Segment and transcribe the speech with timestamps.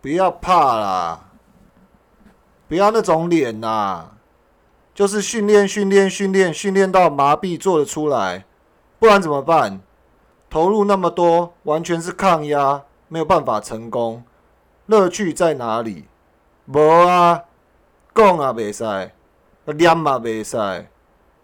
[0.00, 1.30] 不要怕啦，
[2.68, 4.12] 不要那种脸呐，
[4.94, 8.44] 就是训练训练训练训练到麻痹做得出来，
[8.98, 9.80] 不然怎么办？
[10.48, 14.24] 投入那么多，完全是抗压，没有办法成功。
[14.86, 16.06] 乐趣在哪里？
[16.66, 17.44] 无啊，
[18.14, 19.12] 讲啊袂使，
[19.72, 20.86] 念嘛袂使，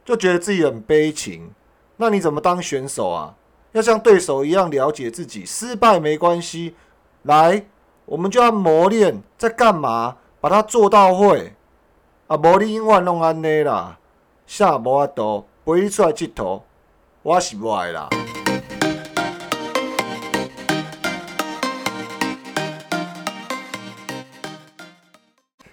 [0.04, 1.52] 就觉得自己很悲情。
[1.98, 3.34] 那你怎么当选手啊？
[3.72, 6.74] 要像对手一样了解自己，失败没关系。
[7.22, 7.66] 来，
[8.08, 10.18] 我们就要磨练，在干嘛？
[10.40, 11.52] 把它做到会。
[12.28, 13.98] 啊，无你永远拢安尼啦，
[14.46, 16.62] 啥无法度陪你出来佚佗，
[17.22, 18.08] 我是无爱啦。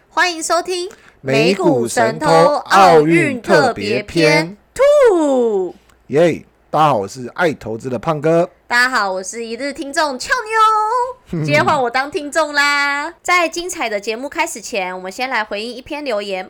[0.10, 0.90] 欢迎收听
[1.22, 5.76] 美股神偷奥运特别篇兔。
[6.08, 8.50] 耶大家好，我是爱投资的胖哥。
[8.66, 10.32] 大家好，我是一日听众俏
[11.30, 13.14] 妞， 今天换我当听众啦。
[13.22, 16.50] 在精彩的节目开始前，我们先来回应一篇留言：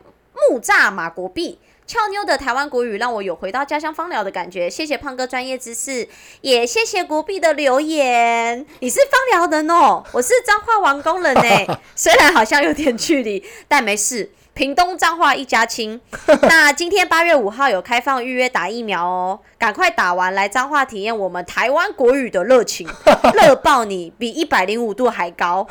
[0.49, 1.59] 木栅马国币。
[1.85, 6.07] 俏妞的台湾国语让我有回到家乡芳疗的感觉，谢谢胖哥专业知识，
[6.39, 8.65] 也谢谢国币的留言。
[8.79, 14.31] 你是芳疗人哦，我是彰化王工人呢， 虽然好像有点距离，但没事。
[14.53, 15.99] 屏东彰化一家亲。
[16.43, 22.87] 那今天八月五号有开放预约打疫苗哦，赶快打完来彰化体验我们台湾国语的热情，
[23.33, 25.67] 热爆你，比一百零五度还高。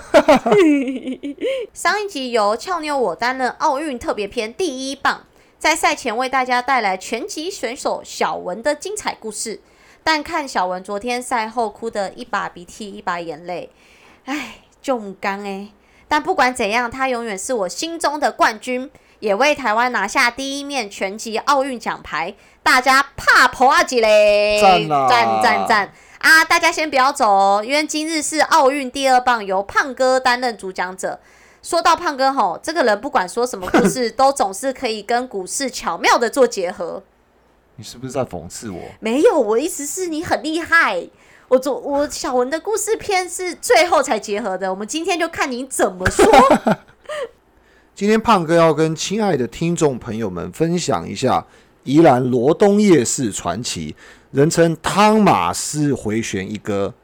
[1.73, 5.27] 上一集由俏妞我担任奥运特别篇第一棒。
[5.59, 9.61] 在赛前为大家带来拳击选手小文的精彩故事，
[10.03, 13.71] 但看小文昨天赛后哭得一把鼻涕一把眼泪，
[14.25, 15.69] 唉，就唔刚哎。
[16.13, 24.61] 但不管怎样，他永远是我心中的冠军，也为台湾拿下第一面拳击奥运奖牌，大家怕婆阿吉嘞！
[24.61, 24.87] 赞
[25.43, 26.45] 赞赞啊！
[26.45, 31.19] 大家先不要走哦，因为今日是奥运第二棒，由胖哥担任主讲者。
[31.63, 37.03] 说到胖哥吼，这个人不管说什么故事， 都总是可以跟股市巧妙的做结合。
[37.77, 38.79] 你是不是在讽刺我？
[39.01, 41.09] 没有，我意思是你很厉害。
[41.53, 46.25] 我昨我小文的故事片是最后才结合的，我们今天就看你怎么说。
[47.95, 51.47] 今天胖哥要跟亲爱的听众朋友们分享一下
[51.85, 53.95] 宜兰罗东夜市传奇，
[54.31, 56.95] 人称汤马斯回旋一哥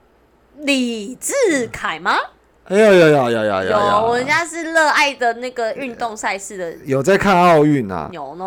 [0.61, 1.35] 李志
[1.71, 2.17] 凯吗？
[2.65, 4.01] 哎呀呀呀呀呀！
[4.01, 8.09] 有，我家是热爱的那个运动赛事的，有在看奥运啊。
[8.15, 8.45] 有呢。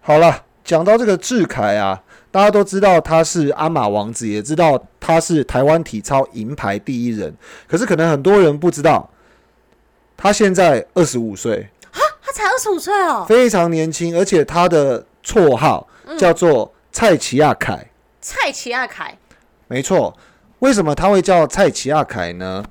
[0.00, 2.00] 好了，讲到这个志凯啊，
[2.36, 7.34] 大家都知道他是阿马王子，也知道他是台湾体操银牌第一人。
[7.66, 9.08] 可是可能很多人不知道，
[10.18, 15.88] 他现在二十五岁啊，他才二十五岁哦，非常年轻，而且他的绰号
[16.18, 17.90] 叫做蔡奇亚凯。
[18.20, 19.16] 蔡奇亚凯，
[19.68, 20.14] 没错。
[20.58, 22.62] 为什么他会叫蔡奇亚凯呢？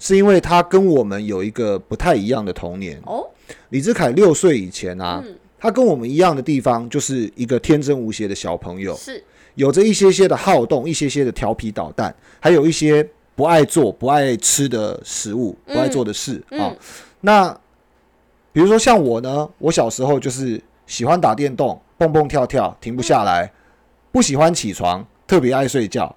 [0.00, 3.30] 是因为他跟我们有一个不太一样的童年哦。
[3.68, 5.22] 李志凯六岁以前啊，
[5.62, 9.22] 他跟我们一样的地方，就是一个天真无邪的小朋友，是
[9.54, 16.74] 有着一些些的好动，一些些的调皮捣蛋，还有一些不爱做、不爱吃的食物，不爱做的事啊。
[17.20, 17.56] 那
[18.52, 23.48] 比如说像我呢，我小时候就是喜欢打电动，蹦蹦跳跳，停不下来，
[24.10, 26.12] 不喜欢起床，特别爱睡觉。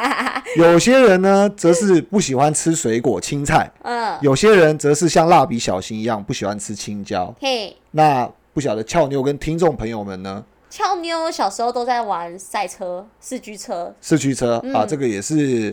[0.56, 3.70] 有些人呢，则是不喜欢吃水果、青菜。
[3.82, 7.34] 嗯，有些人则是像蜡笔小新一样不喜欢吃青椒。
[7.38, 8.26] 嘿，那
[8.58, 10.44] 不晓得俏妞跟听众朋友们呢？
[10.68, 13.94] 俏妞小时候都在玩赛车、四驱车。
[14.00, 15.72] 四驱车啊，这个也是，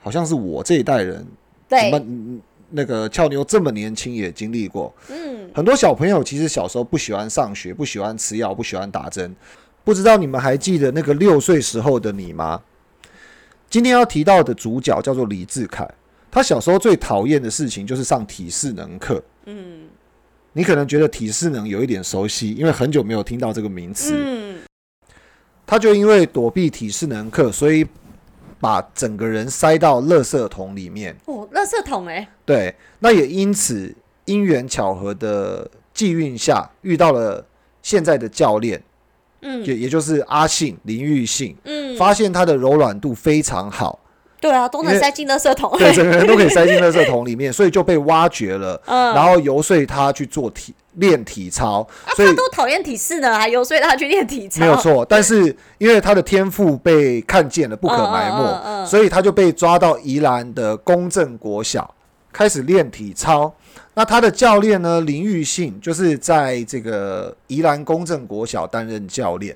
[0.00, 1.24] 好像是我这一代人。
[1.68, 1.92] 对。
[2.70, 4.92] 那个俏妞这么年轻也经历过。
[5.10, 5.48] 嗯。
[5.54, 9.32] 很多小朋友其实小时候不喜欢上学，不喜欢吃药，不喜欢打针。
[9.84, 12.60] 不知道你们还记得那个六岁时候的你吗？
[13.70, 15.88] 今天要提到的主角叫做李志凯，
[16.32, 19.22] 他小时候最讨厌的事情就是上体适能课。
[19.44, 19.88] 嗯，
[20.52, 24.12] 你可能觉得体适能有一点熟悉，因为很久没有听到这个名词。
[24.16, 24.60] 嗯，
[25.66, 27.86] 他就因为躲避体适能课，所以
[28.60, 31.16] 把整个人塞到垃圾桶里面。
[31.24, 32.28] 哦，垃圾桶哎。
[32.44, 33.94] 对，那也因此
[34.26, 37.44] 因缘巧合的际遇下遇到了
[37.82, 38.82] 现在的教练。
[39.44, 43.98] 嗯，也也就是阿信林玉信，嗯，发现他的柔软度非常好，
[44.42, 51.86] 对啊，都能塞进垃圾桶，对，整个人都可以塞进垃圾 桶里面，所以就被挖掘了，嗯，然后游说他去做体练体操，
[52.16, 61.94] 所以他都讨厌体式呢，还游说他去练体操，没有错，但是因为他的天赋被看见了，不可埋没，所以他就被抓到宜兰的公正国小
[62.32, 63.54] 开始练体操。
[63.94, 65.02] 那他的教练呢？
[65.02, 69.54] 林玉信就是在这个宜兰公正国小担任教练。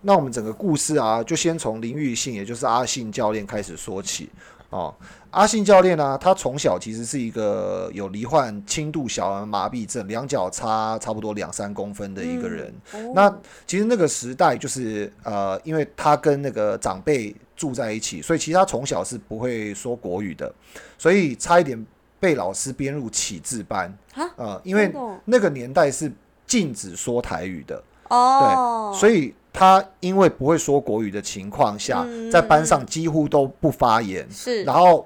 [0.00, 4.28] 那我们整个故事啊，就先从林玉信，也就是阿信教练开始说起。
[4.70, 4.94] 哦，
[5.30, 12.70] 阿信教练呢、他从小其实是一个有罹患轻度小儿麻痹症，两脚差差不多两三公分的一个人。
[12.92, 13.34] 哦那
[13.66, 20.54] 其实那个时代就是呃，因为他跟那个长辈住在一起，所以其实他从小是不会说国语的，
[20.98, 21.86] 所以差一点
[22.20, 23.90] 被老师编入启智班。
[24.12, 24.92] 啊呃，因为
[25.24, 26.12] 那个年代是
[26.46, 34.24] 禁止说台语的，哦，对所以他因为不会说国语的情况下，嗯在班上几乎都不发言。
[34.30, 35.04] 是然后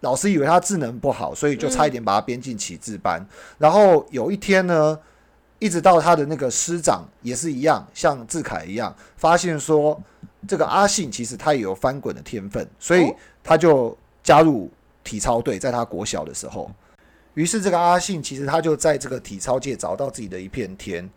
[0.00, 3.24] 老师以为他智能不好，所以就差一点把他编进启智班。
[3.56, 4.98] 然后有一天呢，
[5.60, 9.96] 一直到他的那个师长也是一样，像志凯一样，发现说
[10.48, 13.14] 这个阿信其实他也有翻滚的天分，所以哦
[13.44, 14.68] 他就加入
[15.04, 16.68] 体操队，在他国小的时候。
[17.34, 21.08] 于是这个阿信其实他就在这个体操界找到自己的一片天。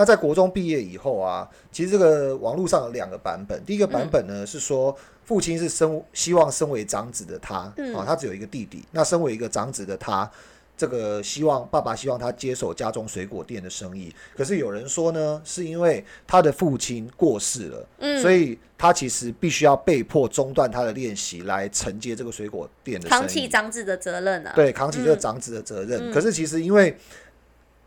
[0.00, 3.62] 那在国中毕业以后啊，其实这个网络上有两个版本。
[3.66, 8.82] 第一个版本呢、是说，父亲是身希望身为长子的他，嗯啊，他只有一个弟弟。
[8.92, 10.30] 那身为一个长子的他，
[10.74, 14.10] 这个希望爸爸希望他接手家中水果店的生意。
[14.34, 23.20] 可是有人说呢，是因为他的父亲过世了，嗯所以他其实必须要被迫中断他的练习来承接这个水果店的生意。
[23.20, 24.54] 扛起长子的责任啊。
[24.54, 26.10] 对，扛起这个嗯长子的责任。
[26.10, 26.96] 嗯可是其实因为，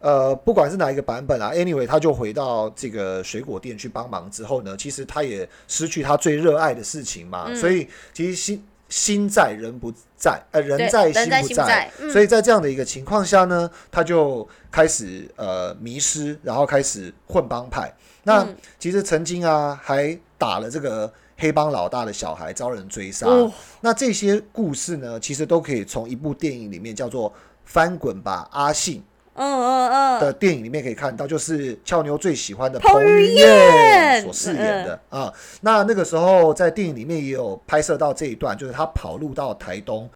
[0.04, 7.56] 呃，不管是哪一个版本啊，anyway，他就回到这个水果店去帮忙之后呢，其实他也失去他最热爱的事情嘛，嗯。
[7.56, 12.12] 所以其实心心在人不在，呃，人在心不在嗯。
[12.12, 17.90] 所以在这样的一个情况下呢，他就开始呃迷失，然后开始混帮派。
[18.24, 18.58] 那嗯。
[18.78, 23.26] 其实曾经啊，还打了这个黑帮老大的小孩，遭人追杀。
[23.28, 23.50] 哦。
[23.80, 27.32] 那这些故事呢，其实都可以从一部电影里面叫做
[27.64, 28.98] 《翻滚吧，阿信》
[29.36, 35.34] 嗯嗯嗯，的电影里面可以看到，就是俏妞最喜欢的彭于晏所饰演的啊。
[35.62, 40.10] 那那个时候在电影里面也有拍摄到这一段，就是他跑路到台东。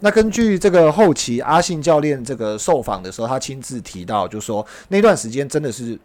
[0.00, 5.98] 那根据这个后期阿信教练这个受访的时候，他亲自提到，就说那段时间真的是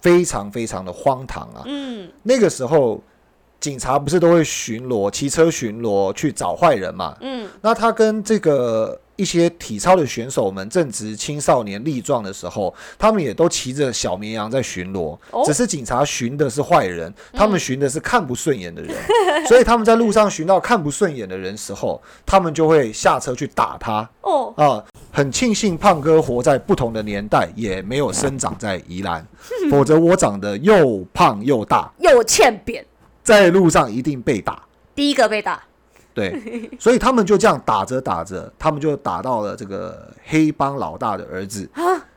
[0.00, 1.62] 非常非常的荒唐啊。
[1.66, 3.00] 嗯那个时候
[3.60, 7.16] 警察不是都会巡逻，骑车巡逻去找坏人嘛？
[7.20, 18.96] 嗯那他跟这个一些体操的选手们正值青少年力壮的时候，他们也都骑着小绵羊在巡逻，哦只是警察巡的是坏人，他们巡的是看不顺眼的人，
[19.46, 24.84] 所以他们在路上巡到看不顺眼的人时候，他们就会下车去打他哦，啊。
[25.12, 29.24] 很庆幸胖哥活在不同的年代，也没有生长在宜兰，
[29.70, 32.84] 否则我长得又胖又大，又欠扁，
[33.22, 34.64] 在路上一定被打。
[34.92, 35.62] 第一个被打。
[36.14, 41.68] 对，所以他们就这样打着打着，他们就打到了这个黑帮老大的儿子，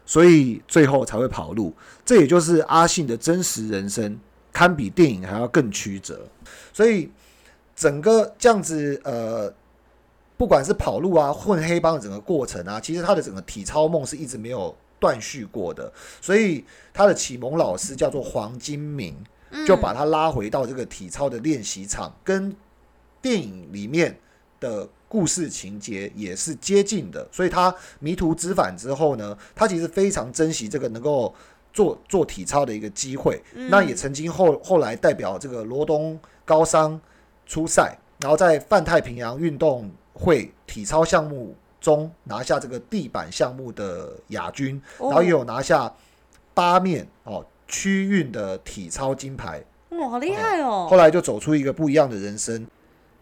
[0.05, 1.73] 所以最后才会跑路。
[2.05, 4.19] 这也就是阿信的真实人生，
[4.53, 6.27] 堪比电影还要更曲折。
[6.71, 7.09] 所以
[7.75, 9.51] 整个这样子，呃，
[10.37, 15.91] 不管是跑路啊、混黑帮的整个过程啊，其实他的整个体操梦是一直没有断续过的。
[16.21, 16.63] 所以
[16.93, 19.15] 他的启蒙老师叫做黄金明，
[19.65, 22.55] 就把他拉回到这个体操的练习场，跟
[23.27, 24.17] 电影里面
[24.61, 31.35] 的故事情节也是接近的，所以他迷途知返之后呢，他其实非常珍惜这个能够
[31.73, 33.41] 做做体操的一个机会。
[33.69, 36.97] 那也曾经后后来代表这个罗东高商
[37.45, 45.93] 出赛，然后在泛太平洋运动会体操项目中拿下这个地板项目的亚军，哦然后也有拿下
[46.53, 49.61] 八面哦区运的体操金牌。
[49.89, 50.87] 哇，好厉害哦！
[50.89, 52.67] 后来就走出一个不一样的人生。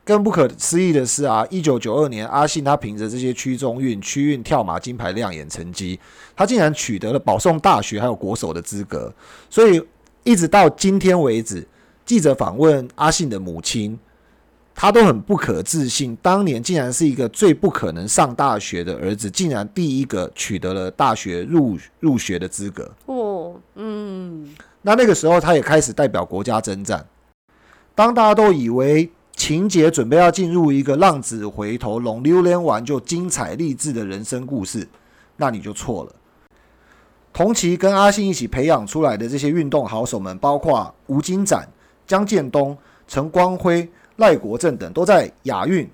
[0.05, 5.99] 更不可思议的是啊，一九九二年，阿信他凭着这些区中运、区运跳马金牌亮眼成绩，
[6.35, 9.11] 他竟然取得了保送大学还有国手的资格。
[9.49, 9.83] 所以
[10.23, 11.67] 一直到今天为止，
[12.05, 13.99] 记者访问阿信的母亲，
[14.75, 22.91] 他都很不可置信，当年竟然是一个最不可能上大学的儿子，竟然第一个取得了大学入入学的资格。
[23.07, 27.03] 哦，嗯，那那个时候，他也开始代表国家征战。
[27.95, 34.87] 当大家都以为情节准备要进入一个浪子回头、龙溜连完就精彩励志的人生故事，
[35.35, 36.15] 那你就错了。
[37.33, 41.67] 同期跟阿信一起培养出来的这些运动好手们，包括吴金展、
[42.07, 42.75] 江建东、
[43.09, 45.87] 陈光辉、赖国正等，都在亚运、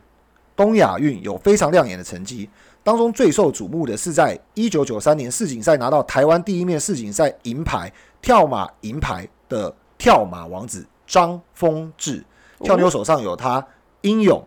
[0.56, 2.48] 东亚运有非常亮眼的成绩。
[2.84, 12.24] 当中最受瞩目的是在一九九三年世锦赛拿到台湾第一面世锦赛银牌、跳马银牌的跳马王子张丰志。
[12.64, 13.66] 跳妞手上有他
[14.02, 14.46] 英勇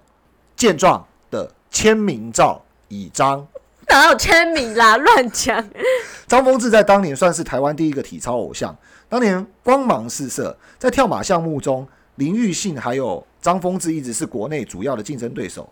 [0.57, 3.47] 健壮的签名照一张。
[3.89, 4.97] 哪有签名啦？
[4.97, 5.63] 乱讲。
[6.27, 8.75] 张丰志在当年算是台湾第一个体操偶像，
[9.09, 15.69] 当年光芒四射，在跳马项目中，林玉信还有张丰志一直是国内主要的竞争对手。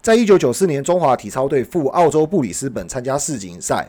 [0.00, 3.88] 在一九九四年，中华体操队赴澳洲布里斯本参加世锦赛，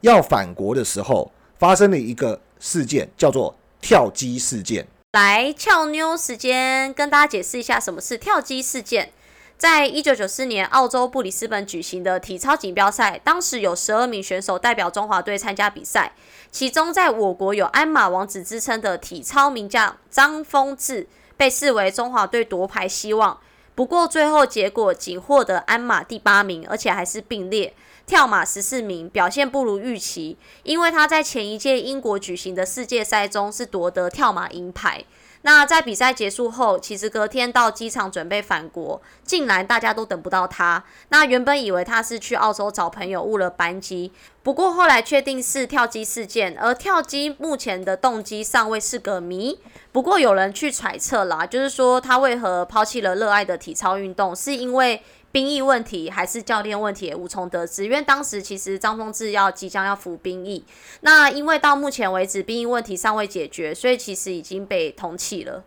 [0.00, 4.84] 要返国的时候，发生了一个事件，叫做跳机事件。
[5.16, 9.14] 来俏妞时间，跟大家解释一下什么是跳机事件。
[9.56, 16.12] 在一九九四年澳洲布里斯本举行的体操锦标赛，当时有十二名选手代表中华队参加比赛，
[16.52, 21.08] 其中在我国有“鞍马王子”之称的体操名将张丰志
[21.38, 23.40] 被视为中华队夺牌希望。
[23.74, 27.72] 不过最后结果仅获得鞍马第八名，而且还是并列。
[28.06, 35.04] 跳马十四名，表现不如预期，因为他在前一届英国举行的世界赛中是夺得跳马银牌。
[35.42, 40.82] 那在比赛结束后，其实隔天到机场准备返国，竟然大家都等不到他。
[41.10, 44.10] 那原本以为他是去澳洲找朋友误了班机，
[44.42, 49.60] 不过后来确定是跳机事件，而跳机目前的动机尚未是个谜。
[49.92, 55.02] 不过有人去揣测啦，就是说他为何抛弃了热爱的体操运动，是因为。
[55.36, 60.64] 兵役问题还是教练问题也无从得知，因为当时其实张丰志要即将要服兵役，
[61.02, 65.62] 那因为到目前为止兵役问题尚未解决，所以其实已经被通气了。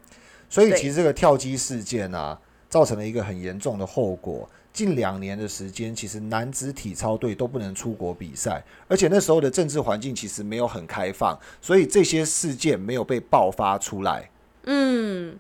[0.50, 2.36] 所以其实这个跳机事件啊，
[2.68, 4.50] 造成了一个很严重的后果。
[4.74, 14.32] 近两年的时间，其实男子体操队都不能出国比赛，而且那时候的政治环境其实没有很开放，所以这些事件没有被爆发出来。
[14.64, 15.38] 嗯，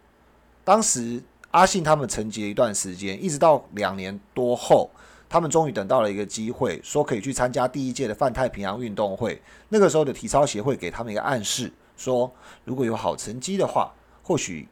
[0.63, 1.19] 当时。
[1.51, 4.89] 阿信他们沉寂一段时间，一直到两年多后，
[5.27, 9.41] 他们终于等到了一个机会，说可以去参加第一届的泛太平洋运动会。
[9.69, 12.31] 那个时候的体操协会给他们一个暗示，说
[12.65, 13.91] 如果有好成绩的话，
[14.21, 14.67] 或许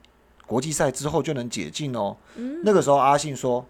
[0.46, 2.16] 国际赛之后就能解禁哦。
[2.64, 3.66] 那个时候阿信说，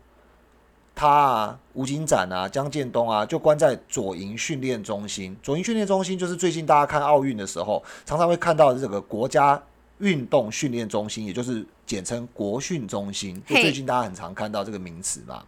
[0.93, 5.37] 他啊、吴景展啊、江建东啊，就关在左营训练中心。
[5.41, 9.63] 左营训练中心就是最近大家看奥运的时候，常常会看到这个国家。
[9.99, 15.43] 运动训练中心，也就是简称国训中心，就最近大家很常看到这个名词嘛。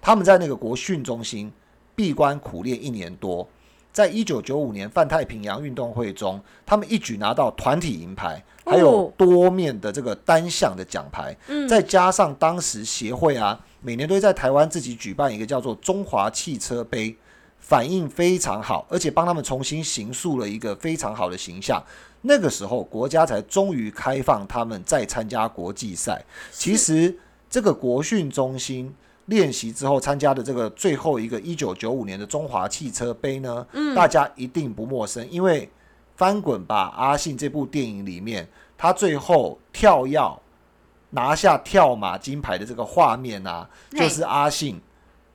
[0.00, 1.50] 他们在那个国训中心
[1.96, 3.48] 闭关苦练一年多，
[3.92, 11.34] 在一九九五年泛太平洋运动会中，他们一举拿到团体银牌，还有多面的这个单项的奖牌。
[11.68, 17.16] 再加上当时协会啊，每年都会在台湾自己举办一个叫做中华汽车杯，
[17.58, 21.82] 反应非常好，而且帮他们重新形塑了一个非常好的形象。
[22.22, 26.24] 那个时候，国家才终于开放他们再参加国际赛。
[26.50, 27.14] 其实，
[27.50, 28.94] 这个国训中心
[29.26, 35.66] 练习之后参加的这个最后一个一九九五年的中华汽车杯呢，大家一定不陌生，因为
[36.16, 38.48] 《翻滚吧，阿信》这部电影里面，
[38.78, 40.40] 他最后跳跃
[41.10, 44.80] 拿下跳马金牌的这个画面啊，就是阿信。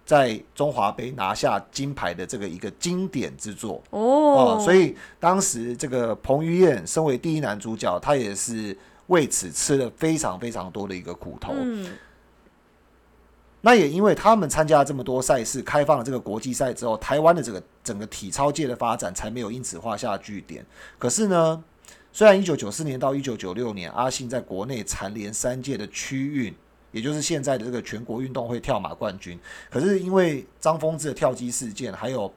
[0.08, 8.76] 在中华杯拿下金牌的这个一个经典之作哦，所以当时这个彭于晏身为第一男主角，他也是
[9.08, 11.52] 为此吃了非常非常多的一个苦头。
[11.54, 11.92] 嗯，
[13.60, 20.66] 那也因为他们参加了这么多赛事，开放了这个国际赛之后，台湾的这个整个体操界的发展才没有因此画下句点。
[20.98, 21.62] 可是呢，
[22.14, 26.56] 虽然一九九四年到一九九六年，阿信在国内蝉联三届的区运。
[26.92, 29.40] 也就是现在的这个全国运动会跳马冠军，
[29.70, 32.32] 可是因为张丰志的跳机事件，还有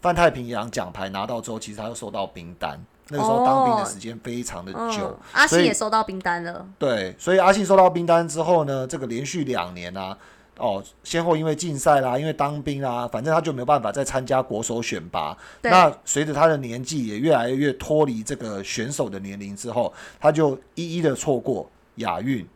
[0.00, 2.78] 泛太平洋奖牌拿到之后，其实他又收到冰单。
[3.10, 6.68] 那个时候当兵的时间非常的久，阿信也收到冰单了。
[6.78, 10.14] 对，所以阿信收到冰单之后呢，这个连续两年啊，
[10.58, 15.34] 哦，先后因为竞赛啦，因为当兵啦，反正他就没有办法再参加国手选拔。
[15.62, 19.90] 那随着他的年纪也越来越脱离这个选手的年龄之后，
[20.20, 22.46] 他就一一的错过亚运、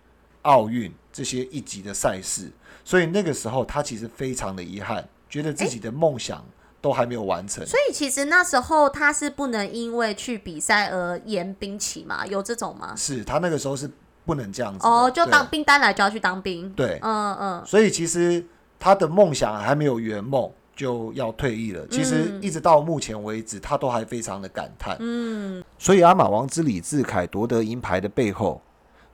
[0.43, 0.93] 奥运。
[1.13, 2.51] 这些一级的赛事，
[2.83, 6.43] 所以那个时候他其实非常的遗憾，觉得自己的梦想
[6.81, 7.65] 都还没有完成。
[7.67, 12.27] 所以其实那时候他是不能因为去比赛而延兵期嘛？
[12.27, 12.95] 有这种吗？
[12.97, 13.91] 是他那个时候是
[14.25, 16.71] 不能这样子哦，就当兵单来就要去当兵。
[16.71, 17.63] 对，嗯嗯。
[17.67, 18.45] 所以其实
[18.81, 21.87] 他的梦想还没有圆梦就要退役了。
[21.89, 24.97] 其实一直到目前为止，他都还非常的感叹。
[25.01, 25.63] 嗯。
[25.79, 28.61] 所以阿马王之李志凯夺得银牌的背后。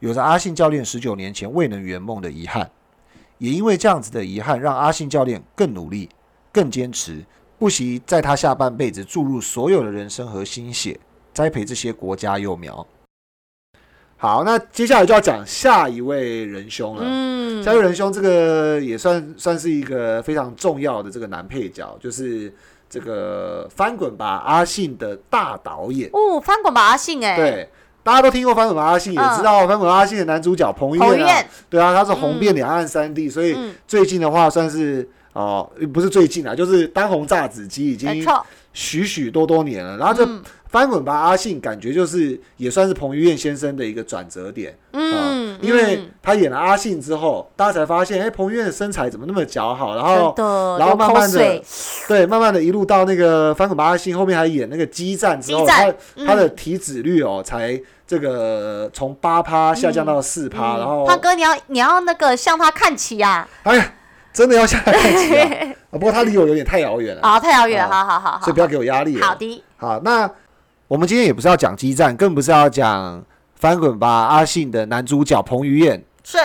[0.00, 2.70] 有着阿信教练十九年前未能圆梦的遗憾，
[3.38, 6.08] 也因为这样子的遗憾，让阿信教练更努力、
[6.52, 7.24] 更坚持，
[7.58, 10.98] 不惜在他下半辈子注入所有的人生和心血，
[11.34, 12.86] 栽培这些国家幼苗。
[14.16, 17.02] 好，那接下来就要讲下一位仁兄了。
[17.04, 22.52] 嗯，下一位仁兄，这个也算算是一个非常重要的这个男配角，就是
[22.88, 26.10] 这个翻滚吧阿信的大导演。
[26.12, 27.68] 哦，翻滚吧阿信，哎，对。
[28.08, 33.54] 大家都听过《翻滚吧阿信》，也知道《翻滚阿信》的男主角彭于晏啊，对啊，他是红遍两岸三地，所以
[33.86, 38.24] 最近的话算是哦，不是最近啊，就是当红炸子鸡已经
[38.78, 39.96] 许许多多年了。
[39.96, 44.78] 然后这嗯翻滚吧阿信，感觉就是也算是彭于晏先生的一个转折点。
[44.92, 49.96] 嗯啊，因为嗯他演了阿信之后，大家才发现，哎、彭于晏的身材怎么那么姣好？
[49.96, 50.34] 然后，
[50.78, 51.62] 然后慢慢的，
[52.06, 55.92] 对，慢慢的一路到那个翻滚吧阿信后面还演那个激战之后，他
[56.26, 63.94] 他的嗯体脂率哦才这个从八趴下降到四趴、然后胖哥你要你要那个向他看齐呀，哎呀，
[64.38, 69.20] 真的要下来看 不过他离我有点太遥远了，啊，太遥远，啊好好好好，所以不要给我压力。
[69.20, 69.34] 好。
[69.34, 70.30] 的，好，那
[70.86, 73.20] 我们今天也不是要讲激战，更不是要讲
[73.56, 76.38] 翻滚吧阿信的男主角彭于晏，是，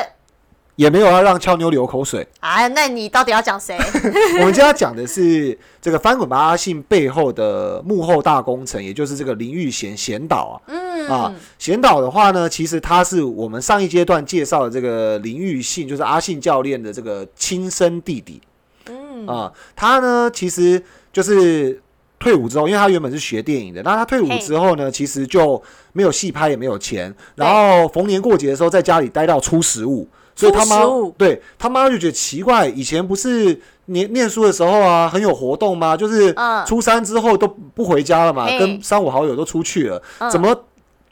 [0.76, 2.28] 也没有要让俏妞流口水。
[2.42, 3.78] 哎，那你到底要讲谁？
[4.40, 10.56] 我们今天要讲的是这个翻滚吧阿信背后的幕后大工程，也就是这个林玉贤贤导啊。
[10.68, 18.42] 嗯啊，贤导的话呢，其实他是我们上一阶段介绍的这个林玉信，就是阿信教练的这个亲生弟弟。
[18.90, 19.28] 嗯。
[19.28, 20.82] 啊，他呢其实
[21.14, 21.82] 就是
[22.20, 25.62] 退伍之后，因为他原本是学电影的，那他退伍之后呢，其实就
[25.94, 35.96] 没有戏拍，也没有钱，然后逢年过节的时候在家里待到初十五，所以他妈初15对他妈就觉得奇怪，以前不是念念书的时候啊很有活动吗？
[35.96, 36.66] 就是嗯。
[36.66, 38.58] 初三之后都不回家了嘛，嘿。
[38.60, 40.30] 跟三五好友都出去了，嗯。
[40.32, 40.54] 怎么？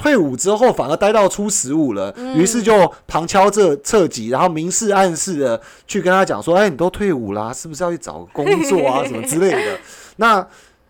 [0.02, 9.78] 退伍之后反而待到初十五了，嗯于是就旁敲侧侧击，然后明示暗示的去跟他讲说：“哎，你都退伍啦，是不是要去找工作啊，什么之类的？”
[10.18, 10.46] 那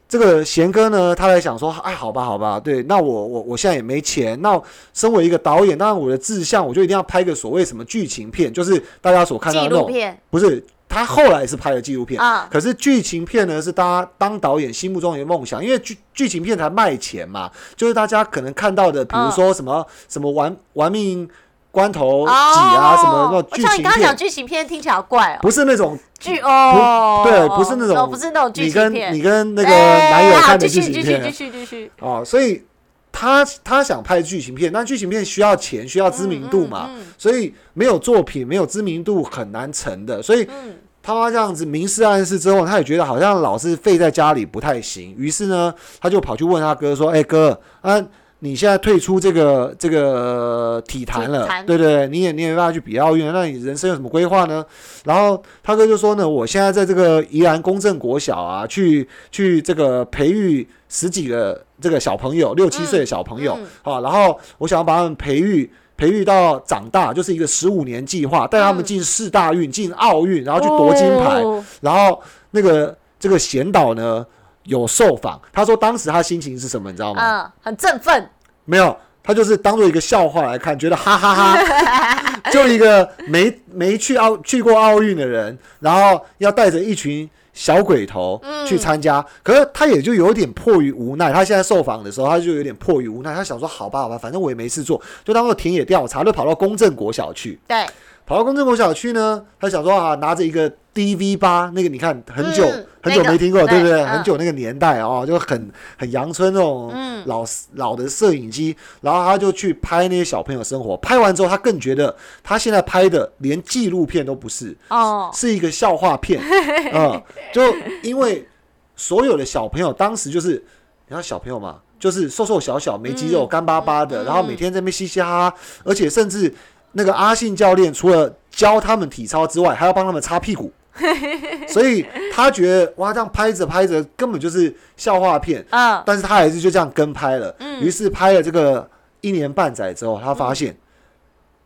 [0.08, 4.62] 这个贤哥呢，他在想说：“哎，好吧，好吧，对，那我我我现在也没钱，那
[4.94, 17.50] 身为一个导演，当然我的志向，我就一定要拍个所谓什么剧情片，就是大家所看到的那种，不是他后来是拍了纪录片，啊，可是剧情片呢，是大家当导演心目中的梦想，因为剧剧情片才卖钱嘛。
[17.78, 21.28] 就是大家可能看到的，比如说什么、什么玩玩命
[21.72, 31.24] 关头几啊，什么那哦种剧情像你刚刚讲片，剧情片听起来好怪哦，不是那种剧哦，对不是那种哦不是那种剧你跟情片，你跟那个哎男友看的继剧情片。
[31.24, 32.62] 续继续继续继续，哦，所以
[33.12, 40.44] 他他想拍剧情片，那剧情片需要钱，需要知名度嘛，嗯所以没有作品、没有知名度很难成的，所以。
[40.44, 48.00] 嗯他妈这样子明示暗示之后，他也觉得好像老是废在家里不太行，于是呢，他就跑去问他哥说：“哎、哥啊，
[48.38, 54.64] 你现在退出这个这个体坛了对对，你也你也没办法去比奥运，那你人生有什么规划呢？”
[55.04, 71.44] 然后他哥就说呢：“我现在在这个宜兰公正国小啊，去去这个培育十几个这个小朋友，六七岁的小朋友，嗯好、然后我想要把他们培育。”培育到长大就是一个十五年计划，带他们嗯进四大运、进奥运，然后去夺金牌。
[71.44, 74.26] 哦然后那个这个贤导呢
[74.64, 77.22] 有受访，他说当时他心情是什么，你知道吗？
[77.22, 78.28] 嗯，很振奋，
[78.66, 87.30] 没有，他就是当做一个笑话来看，觉得哈哈哈 就一个没没去奥去过奥运的人，然后要带着一群。
[87.54, 91.34] 小鬼头嗯去参加，可是他也就有点迫于无奈。
[91.34, 93.36] 他现在受访的时候，他就有点迫于无奈。
[93.36, 97.60] 他想说：“好吧，好吧，反正我也没事做，就当做田野调查，就跑到公正国小去。
[97.68, 97.86] 对，
[98.32, 104.00] 跑到公正国小去呢，他想说啊，拿着一个 DV 八，那个你看很久、嗯很久没听过，对不对？
[104.04, 110.96] 嗯很久那个年代哦，就很很阳春那种嗯老、老的摄影机，然后他就去拍那些小朋友生活。
[110.98, 116.40] 拍完之后，他更觉得他现在拍的连纪录片都不是，哦，是一个笑话片。
[116.94, 117.62] 嗯，就
[118.02, 118.48] 因为
[118.96, 120.64] 所有的小朋友当时就是，
[121.10, 126.54] 你看小朋友嘛，就是瘦瘦小小没肌肉、嗯干巴巴的，嗯然后每天在那边嘻嘻哈哈，而且甚至
[126.94, 130.72] 那个阿信教练除了教他们体操之外，还要帮他们擦屁股。
[131.70, 137.56] 所以他觉得哇，这样拍着拍着根本就是笑话片，嗯但是他还是就这样跟拍了。
[137.60, 138.88] 嗯于是拍了这个
[139.22, 140.78] 一年半载之后，他发现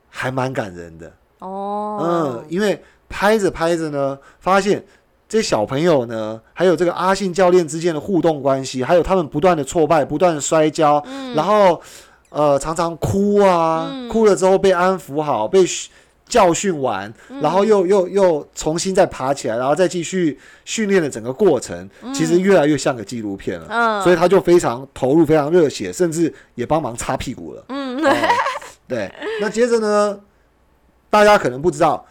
[0.10, 1.12] 还蛮感人的。
[1.40, 4.86] 哦嗯，，因为拍着拍着呢，发现
[5.28, 11.82] 这小朋友呢，还有这个阿信教练之间的互动关系，还有他们不断的挫败、不断的摔跤，嗯然后
[12.36, 14.10] 呃常常哭啊，嗯。
[14.10, 15.65] 哭了之后被安抚好，被
[16.28, 17.39] 教训完，嗯。
[17.41, 23.67] 然后又又又重新再爬起来，然后再继续训练的整个过程，其实越来越像个纪录片了。
[23.69, 27.63] 嗯，所以他就非常投入，非常热血，甚至也帮忙擦屁股了。
[27.69, 28.04] 嗯。
[28.06, 28.13] 哦
[28.88, 30.19] 对，那接着呢，
[31.10, 32.06] 大家可能不知道，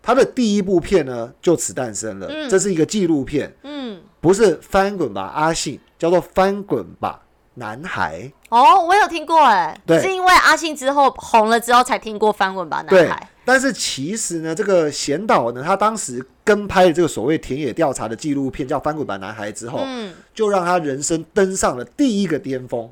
[0.00, 2.28] 他的第一部片呢就此诞生了。
[2.28, 2.48] 嗯。
[2.48, 7.20] 这是一个纪录片，嗯，不是翻滚吧阿信，叫做翻滚吧
[7.54, 8.30] 男孩。
[8.48, 22.90] 哦，我有听过哎，对是因为阿信之后红了之后才听过翻滚吧男孩，但是其实呢，这个贤导呢，他当时跟拍了这个所谓田野调查的纪录片，叫《翻滚吧男孩》之后，嗯，就让他人生登上了第一个巅峰，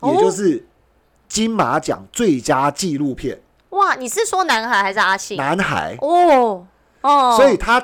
[0.00, 0.66] 哦也就是
[1.28, 3.38] 金马奖最佳纪录片
[3.70, 5.36] 哇，你是说男孩还是阿信？
[5.36, 5.96] 男孩。
[6.00, 6.66] 哦
[7.02, 7.80] 哦，所以他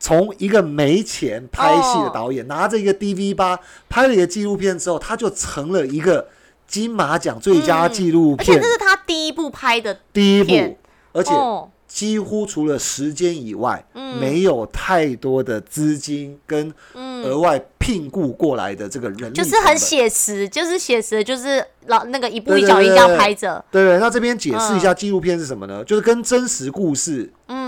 [0.00, 6.26] 从一个没钱拍戏的导演，拿着一个 DV 八拍了一个纪录片之后，他就成了一个
[6.66, 10.78] 金马奖最佳纪录片而且这是他第一部拍的，第一部，
[11.12, 11.68] 而且哦。
[11.90, 14.16] 几乎除了时间以外，嗯。
[14.20, 17.10] 没有太多的资金跟嗯。
[17.24, 25.82] 额外聘雇过来的这个人力就是很写实，就是写实的，就是老那个一步一脚印这样拍着，对对，那这边解释一下纪录片是什么呢？
[25.84, 27.59] 就是跟真实故事嗯，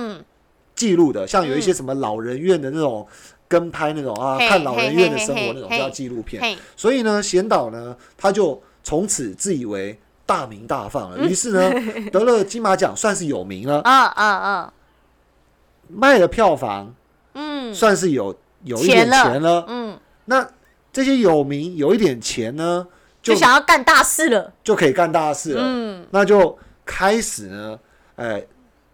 [0.83, 3.07] 记录的，像有一些什么老人院的那种
[3.47, 6.59] 跟拍那种啊，嘿看老人院的生活那种叫纪录片。
[6.77, 11.71] 所以呢，贤导呢，他就从此自以为大名大放了，于是呢，
[12.11, 14.73] 得了金马奖，算是有名了，啊啊啊
[15.87, 16.93] 卖了票房，
[17.35, 17.73] 嗯。
[17.73, 19.65] 算是有有一点钱了。
[19.69, 20.47] 嗯，那
[20.93, 22.87] 这些有名有一点钱呢，
[23.23, 25.63] 就就想要干大事了，就可以干大事了。
[25.65, 27.79] 嗯，那就开始呢，
[28.17, 28.43] 呃，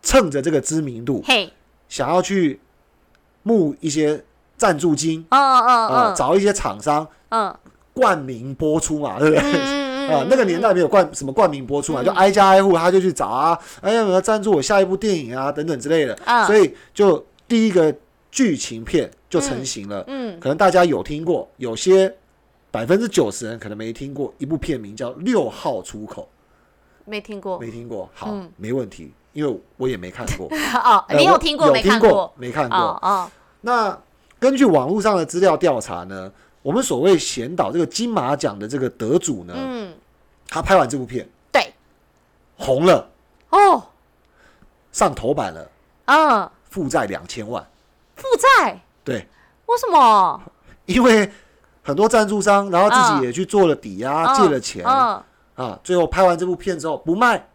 [0.00, 1.52] 趁着这个知名度，嘿，
[1.88, 2.60] 想要去
[3.42, 4.22] 募一些
[4.56, 7.54] 赞助金嗯啊、嗯嗯找一些厂商嗯。
[7.94, 9.42] 冠名播出嘛，对不对？
[9.42, 16.16] 嗯 啊，那个年代没有冠什么冠名播出嘛，就挨家挨户他就去找啊，哎呀，有没有赞助我下一部电影啊，等等之类的。
[16.24, 16.46] 嗯。
[16.46, 17.94] 所以就第一个
[18.30, 20.04] 剧情片就成型了。
[20.06, 22.14] 嗯，可能大家有听过，有些
[22.70, 26.28] 百分之九十人可能没听过一部片名叫《六号出口。
[27.04, 27.58] 没听》，过。
[27.58, 28.48] 没听过，好，嗯。
[28.56, 30.48] 没问题，因为我也没看过。
[30.82, 32.32] 哦，你有听过有没看听过？
[32.36, 32.76] 没看过。
[32.76, 33.30] 哦哦，
[33.62, 33.98] 那
[34.38, 36.30] 根据网络上的资料调查呢，
[36.62, 39.94] 我们所谓贤导这个金马奖的这个得主呢，嗯，
[40.48, 41.72] 他拍完这部片对，
[42.56, 43.08] 红了，
[43.50, 43.82] 哦，
[44.92, 45.70] 上头版了，
[46.06, 47.64] 嗯，负债两千万。
[48.16, 49.26] 负债，对，
[49.66, 50.40] 为什么？
[50.86, 51.30] 因为
[51.82, 53.20] 很多赞助商，然后自嗯。
[53.20, 55.22] 己也去做了抵押，借了钱嗯，
[55.54, 57.48] 啊，最后拍完这部片之后不卖，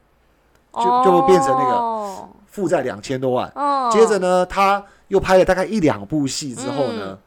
[0.74, 3.52] 就哦就变成那个个，负债两千多万。
[3.56, 7.18] 哦，接着呢，他又拍了大概一两部戏之后呢，嗯。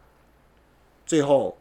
[1.07, 1.57] 最后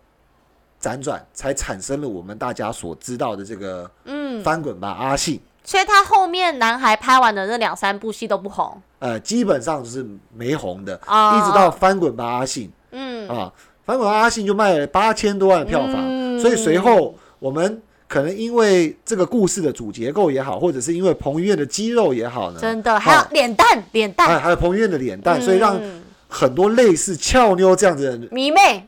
[0.81, 5.39] 辗转才产生了我们大家所知道的这个嗯，翻滚吧阿信。
[5.63, 13.51] 所以他后面男孩拍完的那两三部戏都不红，呃，基本上是没红的，哦一直到翻滚吧阿信嗯，啊，
[13.83, 16.39] 翻滚吧阿信就卖了八千多万的票房，嗯。
[16.39, 28.87] 所以随后我们可能因为这个故事的主结构也好，或者是因为彭于晏的肌肉也好呢，真的，还有啊脸蛋，脸蛋，还还有彭于晏的脸蛋，所以让嗯很多类似俏妞这样子的人，迷妹，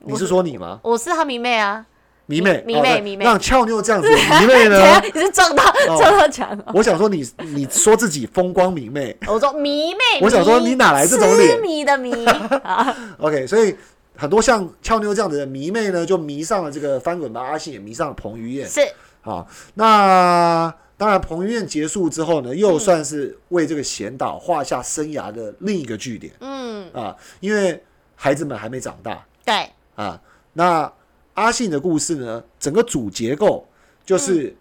[0.00, 0.80] 你是说你吗？
[0.82, 1.84] 我是他迷妹啊，
[2.26, 4.08] 迷妹，迷妹迷妹让俏妞这样子
[4.40, 5.00] 迷妹呢？？
[5.14, 6.72] 你是撞到哦撞到墙哦？
[6.74, 12.24] 我想说你你说自己风光明媚我说迷妹，我想说你哪来这种脸痴迷的迷
[12.62, 13.74] 啊？，OK，所以
[14.20, 18.68] 很多像俏妞这样子的迷妹呢，就迷上了这个翻滚吧阿信，也迷上了彭于晏。
[18.68, 18.80] 是，
[19.22, 26.32] 啊，那当然，彭于晏结束之后呢，又算是为这个贤导画下生涯的另一个据点。
[26.40, 27.80] 嗯，啊，因为
[28.16, 29.24] 孩子们还没长大。
[29.44, 30.20] 对，啊。
[30.52, 30.92] 那
[31.34, 33.64] 阿信的故事呢，整个主结构
[34.04, 34.52] 就是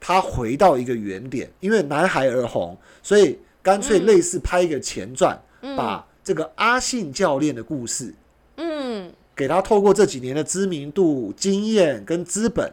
[0.00, 5.38] 他回到一个原点，因为男孩而红，所以干脆类似拍一个前传，
[5.76, 8.14] 把这个阿信教练的故事
[8.58, 12.70] 嗯，给他透过这几年的知名度、经验跟资本，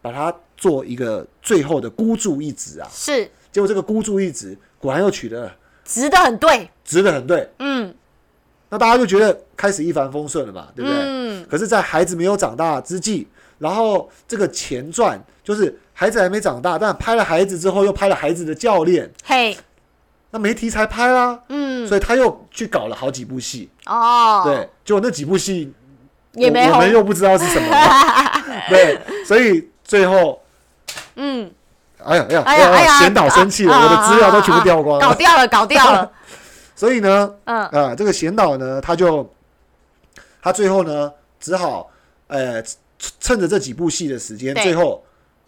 [0.00, 2.88] 把它做一个最后的孤注一掷啊！
[2.92, 3.28] 是。
[3.50, 5.56] 结果这个孤注一掷果然又取得了。
[5.84, 7.94] 值得很对，值得很对，嗯。
[8.68, 11.00] 那大家就觉得开始一帆风顺了嘛，对不对？
[11.00, 13.26] 嗯，可是，在孩子没有长大之际，
[13.58, 19.56] 然后这个前传就是孩子还没长大，但拍了孩子之后又拍了孩子的教练，嘿，
[20.36, 25.72] 那没题材拍啦，嗯，所以他又去搞了好几部戏，哦，对，结果那几部戏
[26.34, 27.74] 也没红我我们，又不知道是什么，
[28.68, 30.38] 对，所以最后。
[31.18, 31.50] 嗯，
[32.04, 35.08] 哎呀哎呀哎呀哎呀，贤导生气了，啊我的资料都全部掉光了。
[35.08, 36.12] 搞掉了，搞掉了，
[36.76, 37.64] 所以呢，嗯。
[37.68, 39.32] 啊，这个贤导呢，他就
[40.42, 41.90] 他最后呢，只好
[42.26, 42.76] 呃趁
[43.18, 45.02] 趁着这几部戏的时间，最后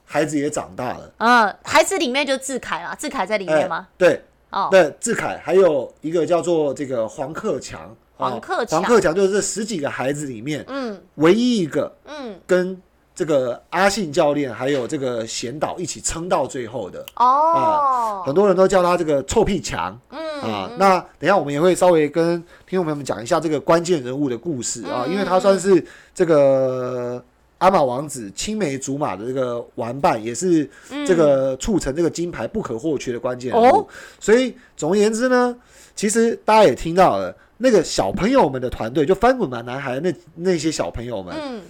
[0.07, 1.13] 孩子也长大了。
[1.19, 3.87] 嗯，孩子里面就志凯啦，志凯在里面哎吗？
[3.99, 7.81] 对，哦，那志凯还有一个叫做这个黄克强，
[8.17, 8.81] 啊黄克强。
[8.81, 11.01] 黄克强就是这十几个孩子里面嗯。
[11.17, 12.81] 唯一一个嗯，跟
[13.15, 17.05] 这个阿信教练还有这个贤导一起撑到最后的。
[17.17, 25.13] 哦，很多人都叫他这个臭屁强，嗯啊，那等一下我们也会稍微跟听众朋友们讲一下这个关键人物的故事啊，嗯。
[25.13, 25.85] 因为他算是
[26.15, 27.23] 这个
[27.59, 30.69] 阿玛王子青梅竹马的这个玩伴，也是
[31.07, 33.65] 这个促成这个金牌不可或缺的关键人物。
[33.65, 33.87] 嗯哦。
[34.19, 35.57] 所以总而言之呢，
[35.95, 41.61] 其实大家也听到了，那个小朋友们的团队，就翻滚吧男孩那那些小朋友们，嗯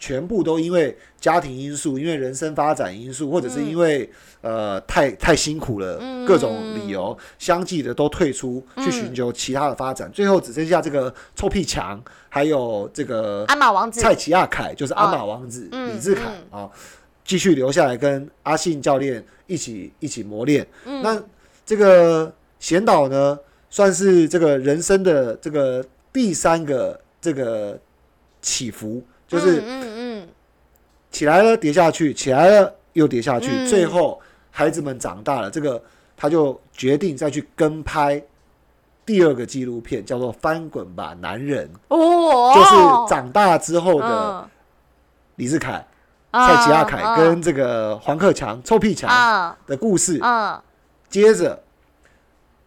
[0.00, 4.10] 全部都因为家庭因素、因为人生发展因素，或者是因为、
[4.40, 16.70] 呃太太辛苦了，嗯各种理由，相继的都退出，去寻求其他的发展，最后只剩下这个臭屁强，还有这个鞍马王子，蔡奇亚凯，就是阿马王子、嗯李志凯啊，
[17.22, 20.66] 继续留下来跟阿信教练一起一起磨练。
[20.86, 21.02] 嗯。
[21.02, 21.22] 那
[21.66, 27.78] 这个贤导呢，算是这个人生的这个第三个这个
[28.40, 30.28] 起伏，就是嗯嗯嗯。
[31.10, 33.66] 起来了跌下去，起来了又跌下去，嗯。
[33.66, 35.82] 最后孩子们长大了，这个
[36.16, 38.22] 他就决定再去跟拍。
[39.06, 42.70] 第二个纪录片叫做《翻滚吧，男人》，哦，就是
[43.08, 44.48] 长大之后的嗯。
[45.36, 45.84] 李志凯、
[46.32, 50.60] 嗯蔡奇亚凯跟这个黄克强、臭屁强嗯的故事，嗯
[51.08, 51.60] 接着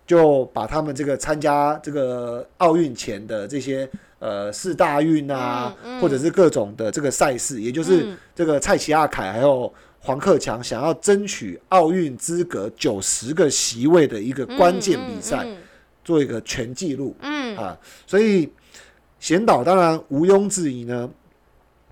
[0.06, 3.90] 就把他们这个参加这个奥运前的这些
[4.24, 6.02] 呃四大运啊，嗯嗯。
[6.02, 8.18] 或者是各种的这个赛事，也就是嗯。
[8.34, 15.58] 这个蔡奇亚凯还有黄克强想要争取奥运资格九十个席位的一个关键比赛，嗯
[16.06, 17.14] 做一个全纪录。
[17.20, 17.58] 嗯。
[17.58, 18.50] 啊，所以
[19.20, 21.10] 贤岛当然毋庸置疑呢，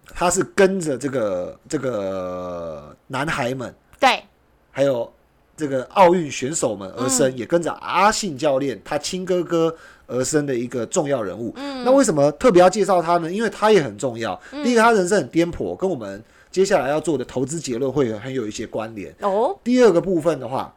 [0.05, 4.23] 他是跟着这个这个男孩们，对，
[4.71, 5.11] 还有
[5.55, 7.37] 这个奥运选手们而生，嗯。
[7.37, 9.73] 也跟着阿信教练他亲哥哥
[10.11, 11.53] 而生的一个重要人物。
[11.55, 13.31] 嗯那为什么特别要介绍他呢？
[13.31, 14.39] 因为他也很重要。
[14.63, 19.11] 第一个，他人生很颠簸，跟我们接下来要做的投资结论会很有一些关联。
[19.21, 20.75] 哦，第二个部分的话，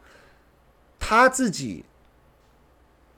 [0.99, 1.83] 他自己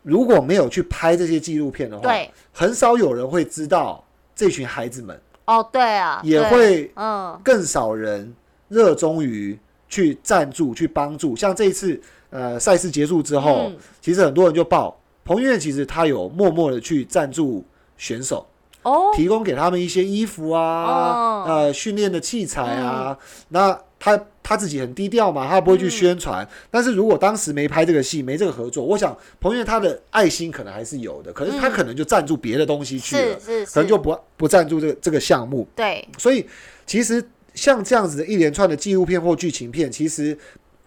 [0.04, 4.04] 如果没有去拍这些纪录片的话，对，很少有人会知道
[4.36, 8.36] 这群孩子们，哦，对啊，也会嗯更少人
[8.68, 11.38] 热衷于去赞助、去帮助。
[11.38, 11.98] 像这一次，
[12.32, 17.66] 呃，赛事结束之后，嗯其实很多人就报彭于晏，其实他有默默的去赞助
[17.98, 18.48] 选手，
[18.84, 23.18] 哦，提供给他们一些衣服啊，呃，训练的器材啊。
[23.50, 26.46] 那他他自己很低调嘛，他不会去宣传。
[26.46, 33.38] 嗯但是如果当时没拍这个戏，没这个合作，我想彭于晏他的爱心可能还是有的，可是他嗯可能就赞助别的东西去了，
[33.74, 35.68] 可能就不不赞助这个这个项目。
[35.76, 36.46] 对，所以
[36.86, 37.22] 其实
[37.54, 40.38] 像这样子的一连串的纪录片或剧情片，其实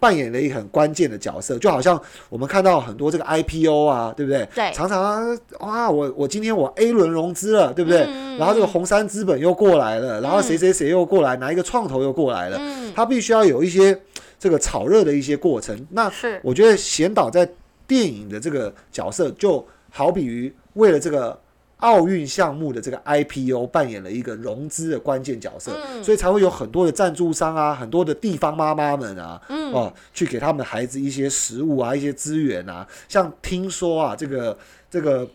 [0.01, 4.49] 扮演了一个很关键的角色，就好像我们看到很多这个 IPO 啊，对不对？
[4.55, 8.01] 对常常啊，哇，我我今天我 A 轮融资了，对不对？
[8.39, 14.01] 然后这个红杉资本又过来了，然后谁谁谁又过来，哪一个创投又过来了，嗯，他必须要有一些
[14.39, 15.87] 这个炒热的一些过程。
[15.91, 17.47] 那是，我觉得贤导在
[17.87, 21.39] 电影的这个角色，就好比于为了这个
[21.81, 26.03] 奥运项目的这个 IPO 扮演了一个融资的关键角色，嗯。
[26.05, 29.73] 所以才会有很多的赞助商啊，很多的地方妈妈们啊，嗯。
[29.73, 32.87] 哦，去给他们的孩子一些食物啊，一些资源啊。
[33.09, 34.57] 像听说啊，这个
[34.91, 35.29] 这个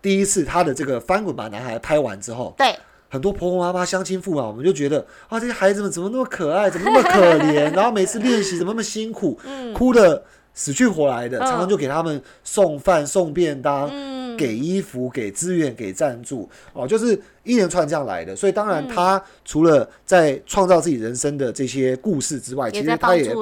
[0.00, 2.74] 第一次他的这个翻滚吧男孩拍完之后，对，
[3.08, 9.74] 很多婆婆妈妈、乡亲父啊，我们就觉得啊，这些孩子们怎么那么可爱，怎么那么可怜， 然后每次练习怎么那么辛苦，嗯。
[9.74, 10.22] 哭的
[10.60, 18.36] 死去活来的，嗯常常就给他们送饭、送便当，嗯给衣服、给资源、给赞助，哦，就是一连串这样来的。
[18.36, 23.34] 所以当嗯然，他除了在创造自己人生的这些故事之外，其实他也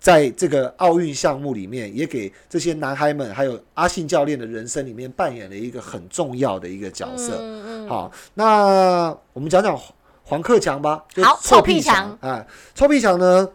[0.00, 7.36] 在这个奥运项目里面，也给这些男孩们还有阿信教练的人生里面扮演了一个很重要的一个角色。
[7.38, 9.78] 嗯嗯，好，那我们讲讲
[10.22, 11.04] 黄克强吧。
[11.12, 13.48] 就臭屁强，啊，臭屁强呢，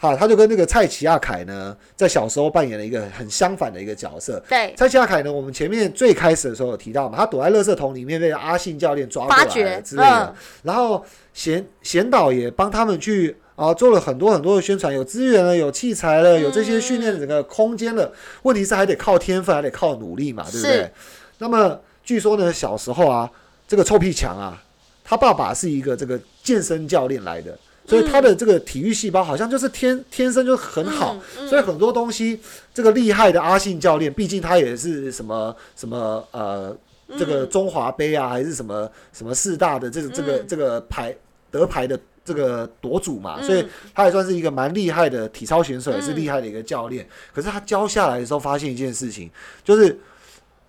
[0.00, 4.40] 好，他就跟那个蔡奇亚凯呢，在小时候扮演了一个很相反的一个角色。
[4.48, 18.12] 对，蔡奇亚凯呢，我们前面最开始的时候有提到嘛，他躲在垃圾桶里面被阿信教练抓过来了之类的，嗯然后贤贤导也帮他们去啊做了很多很多的宣传，有资源了，有器材了，有这些训练的整个空间了。
[18.42, 20.90] 问题是还得靠天分，还得靠努力嘛，对不对是？
[21.38, 23.28] 那么据说呢，小时候啊，
[23.66, 24.62] 这个臭屁强啊，
[25.02, 27.58] 他爸爸是一个这个健身教练来的。
[27.88, 31.16] 所以他的这个体育细胞好像就是天天生就很好，
[31.48, 32.38] 所以很多东西，
[32.74, 36.76] 这个厉害的阿信教练，毕竟他也是什么什么呃，
[37.18, 41.16] 这个中华杯啊，还是什么什么四大的这个这个嗯这个牌
[41.50, 43.46] 得牌的这个夺主嘛，嗯。
[43.46, 47.08] 所以他也算是一个蛮厉害的体操选手，也是嗯厉害的一个教练。
[47.34, 49.30] 可是他教下来的时候，发现一件事情，
[49.64, 49.98] 就是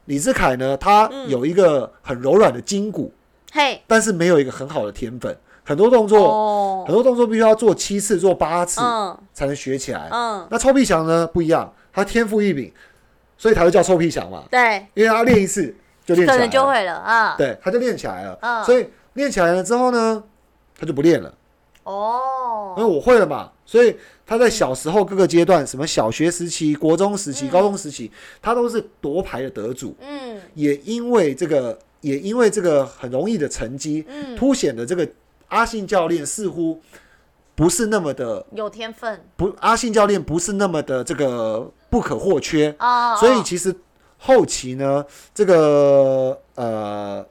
[0.06, 1.30] 李志凯呢，他嗯。
[1.30, 3.14] 有一个很柔软的筋骨，
[3.52, 5.38] 嘿，但是没有一个很好的天分，
[5.70, 6.28] 很多动作。
[6.28, 6.84] 哦。
[6.88, 9.16] 很，多动作必须要做七次、做八次嗯。
[9.32, 10.10] 才能学起来。
[10.12, 12.74] 嗯，那臭屁强呢不一样，他天赋异禀，
[13.38, 18.40] 所以他就叫臭屁强嘛，对，因为他练一次就练起来了，可能就会了啊，对，他就练起来了。
[18.42, 18.64] 嗯。
[18.64, 20.24] 所以练起来了之后呢，
[20.80, 21.32] 他就不练了，
[21.84, 22.74] 哦。
[22.76, 23.52] 因为，我会了嘛。
[23.66, 27.50] 所以他在小时候各个阶段，什么小学时期、国中时期、嗯。
[27.50, 29.96] 高中时期，他都是夺牌的得主。
[30.02, 30.42] 嗯。
[30.56, 35.08] 也因为这个，也因为这个很容易的成绩，嗯，凸显了这个
[35.50, 36.82] 阿信教练似乎
[37.54, 39.24] 不是那么的有天分。
[39.36, 43.76] 不，阿信教练不是那么的这个不可或缺，哦，所以其实
[44.18, 47.26] 后期呢，这个呃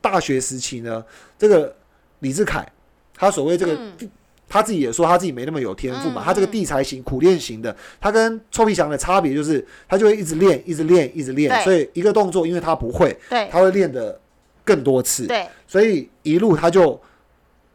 [0.00, 1.04] 大学时期呢，
[1.38, 1.76] 这个
[2.20, 2.66] 李志凯
[3.14, 3.74] 他所谓这个。
[3.74, 4.10] 嗯。
[4.46, 13.48] 他自己也说他自己没那么有天赋嘛，嗯他这个地才型、苦练型的，他跟臭屁强的差别就是，他就会一直练、一直练、一直练，所以一个动作因为他不会，对。
[13.50, 14.20] 他会练的
[14.62, 17.00] 更多次，对，所以一路他就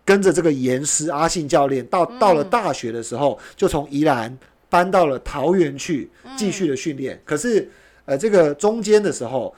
[0.09, 4.35] 跟着这个严师阿信教练，到嗯到了大学的时候，就从宜兰
[4.67, 7.21] 搬到了桃园去嗯继续的训练。
[7.23, 7.69] 可是
[8.05, 9.53] 呃，这个中间的时候，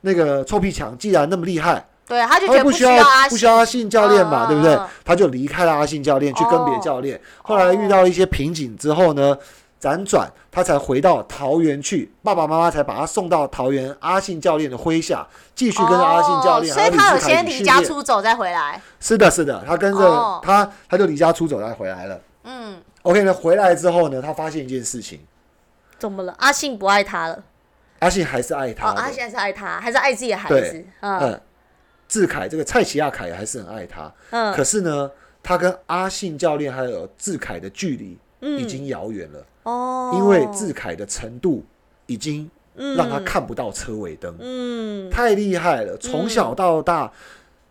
[0.00, 4.80] 那个臭屁强既然那么厉害，对，他就不觉得需需要阿不需要阿信教练嘛，嗯对不对？
[5.04, 7.20] 他就离开了阿信教练，去跟别教练。
[7.42, 9.36] 后来遇到一些瓶颈之后呢，
[9.82, 16.72] 辗转他才回到桃园去，爸爸妈妈才把他送到桃园阿信教练的麾下，继续跟着阿信教练。
[16.72, 18.80] 哦所以他有先离家出走再回来。
[19.00, 22.20] 是的，是的，他跟着、哦他，他就离家出走，再回来了。
[22.44, 25.18] 嗯，OK 呢，回来之后呢，他发现一件事情，
[25.98, 26.32] 怎么了？
[26.38, 27.42] 阿信不爱他了？
[27.98, 30.84] 阿信还是爱他哦，阿信还是爱他，还是爱自己的孩子？
[31.00, 31.40] 嗯嗯，
[32.08, 35.10] 志凯这个蔡奇亚凯还是很爱他，嗯可是呢，
[35.42, 41.64] 他跟阿信教练还有志凯的距离已嗯，经遥远了，哦，因为志凯的程度
[42.06, 42.96] 已经嗯。
[42.96, 45.10] 让他看不到车尾灯，嗯。
[45.10, 47.10] 太厉害了，从小到大，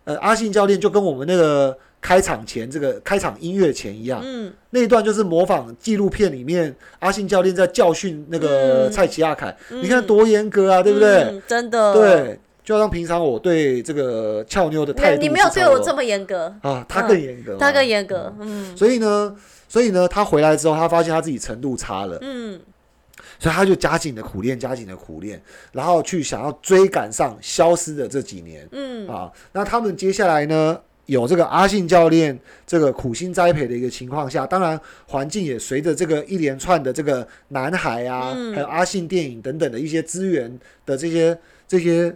[0.04, 4.52] 呃，阿信教练就跟我们那个开场前这个开场音乐前一样，嗯。
[4.70, 8.92] 那一段就是模仿纪录片里面阿信教练在教训那个嗯。
[8.92, 11.22] 蔡奇亚凯，你看多严格啊，对不对？
[11.24, 18.76] 嗯真的，对，就像平常我对这个俏妞的态度，你没有对我这么严格，啊，他更严格嘛，他更严格，嗯。
[18.76, 19.36] 所以呢，
[19.68, 22.60] 所以呢，他回来之后，他发现他自己程度差了，嗯。
[23.38, 28.68] 所以他就加紧的苦练，加紧的苦练，然后去想要追赶上消失的这几年。
[28.72, 29.08] 嗯。
[29.08, 29.30] 啊。
[29.52, 30.80] 那他们接下来呢？
[31.06, 38.54] 有这个阿信教练这个苦心栽培的一个情况下，当然环境也随着这个一连串的这个南海啊，嗯。
[38.54, 42.14] 还有阿信电影等等的一些资源的这些这些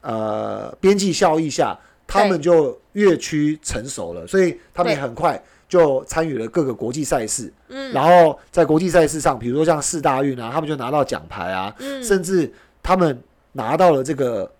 [0.00, 7.52] 呃边际效益下，他们就越趋成熟了，所以他们也很快就参与了各个国际赛事。
[7.68, 7.92] 嗯。
[7.92, 12.02] 然后在国际赛事上，比如说像四大运啊，他们就拿到奖牌啊，嗯。
[12.02, 12.50] 甚至
[12.82, 14.50] 他们拿到了这个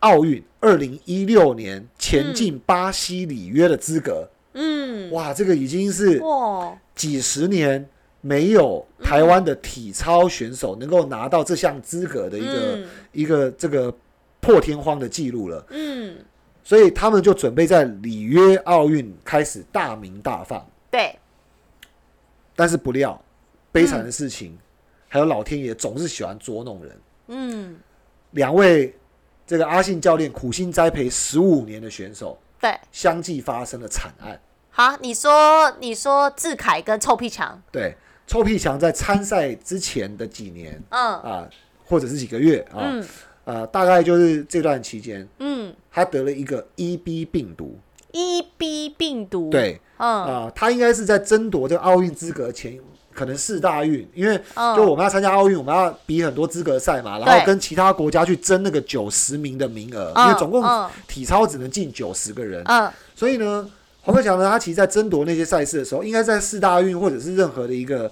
[0.00, 4.28] 奥运二零一六年前进巴西里约的资格。
[4.54, 7.84] 嗯，哇，这个已经是哇，几十年
[8.20, 12.84] 没有台湾的体操选手能够拿到这项资格的一个、嗯。
[13.12, 13.92] 一个这个
[14.46, 15.66] 破天荒的记录了。
[15.70, 16.16] 嗯，
[16.62, 20.64] 所以他们就准备在里约奥运开始大鸣大放。
[20.88, 21.18] 对，
[22.54, 23.20] 但是不料，
[23.72, 24.56] 悲惨的事情，
[25.08, 27.00] 还有老天爷总是喜欢捉弄人。
[27.26, 27.76] 嗯
[28.30, 28.94] 两位
[29.44, 32.78] 这个阿信教练苦心栽培十五年的选手，对。
[32.92, 34.40] 相继发生了惨案。
[34.70, 37.96] 好，你说你说志凯跟臭屁强，对，
[38.28, 41.48] 臭屁强在参赛之前的几年嗯啊，
[41.84, 43.04] 或者是几个月啊，嗯
[43.46, 47.78] 呃，大概就是这段期间，嗯他得了一个 EB 病毒。
[48.12, 52.78] ，EB 病毒，，对嗯啊，他应该是在争夺这个奥运资格前。
[53.14, 63.66] 可能四大运，因为嗯就我们要参加奥运，我们要比很多资格赛嘛，然后跟其他国家去争那个九十名的名额，因嗯为总共嗯体操只能进九十个人，嗯所以呢，
[64.06, 68.08] 黄克强呢，他其实在争夺那些赛事的时候，应该在四大运或者是任何的一个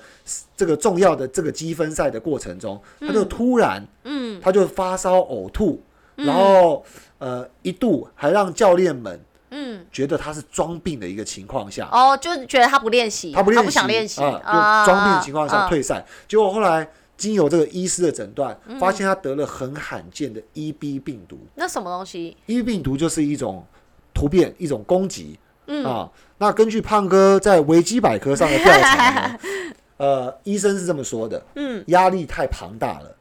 [0.56, 5.80] 这个重要的这个积分赛的过程中，他就突然嗯他就发烧呕吐，
[6.16, 6.84] 然后
[7.18, 16.04] 呃一度还让教练们嗯，觉得他是装病的一个情况下，哦，就是觉得他不练习，他不练习，想练习啊，就装病的情况下啊退赛。
[16.26, 21.38] 结果后来经由这个医师的诊断，嗯发现他得了很罕见的 EB 病毒。
[21.54, 23.64] 那什么东西？EB 病毒就是一种
[24.12, 25.38] 突变，一种攻击。
[25.66, 25.84] 嗯。
[25.84, 29.38] 啊，那根据胖哥在维基百科上的调查呢，
[29.98, 31.82] 呃，医生是这么说的：嗯。
[31.88, 33.16] 压力太庞大了，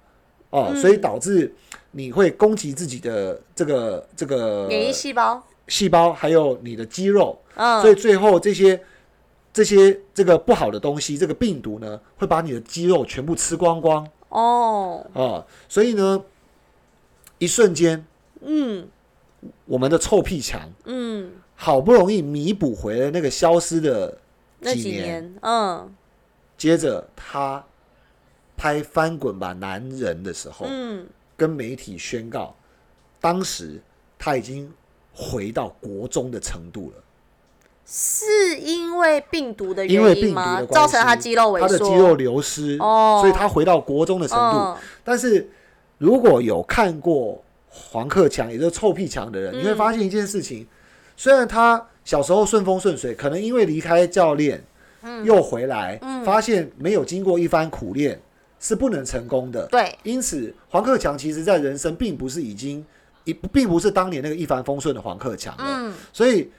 [0.50, 0.82] 哦、嗯。
[0.82, 1.54] 所以导致
[1.92, 8.80] 你会攻击自己的这个这个免疫细胞，细胞，还有你的肌肉，嗯，所以最后这些
[9.54, 14.08] 这些这个不好的东西，这个病毒呢，会把你的肌肉全部吃光光。
[14.30, 16.22] 哦，啊、所以呢，
[17.38, 18.06] 一瞬间，
[18.42, 18.88] 嗯。
[19.66, 24.18] 我们的臭屁强嗯，好不容易弥补回了那个消失的
[24.60, 25.94] 那几年，嗯。
[26.56, 27.64] 接着他
[28.56, 31.06] 拍《翻滚吧，男人》的时候，嗯，
[31.36, 32.56] 跟媒体宣告，
[33.20, 33.82] 当时
[34.18, 34.72] 他已经
[35.14, 37.04] 回到国中的程度了，
[37.86, 40.62] 是因为病毒的因为病毒原因吗？
[40.62, 43.20] 的，造成他肌肉萎缩，他的肌肉流失，哦。
[43.22, 44.58] 所以他回到国中的程度。
[44.58, 44.78] 嗯。
[45.04, 45.50] 但是
[45.98, 49.60] 如果有看过黄克强，也就是臭屁强的人，嗯。
[49.60, 50.66] 你会发现一件事情：
[51.16, 54.64] 虽然他小时候顺风顺水，可能因为离开教练，
[55.24, 58.20] 又回来，发现没有经过一番苦练
[58.60, 59.66] 是不能成功的。
[59.68, 62.86] 对，因此黄克强其实在人生并不是已经
[63.24, 65.64] 一，并不是当年那个一帆风顺的黄克强了。
[65.64, 66.50] 嗯所以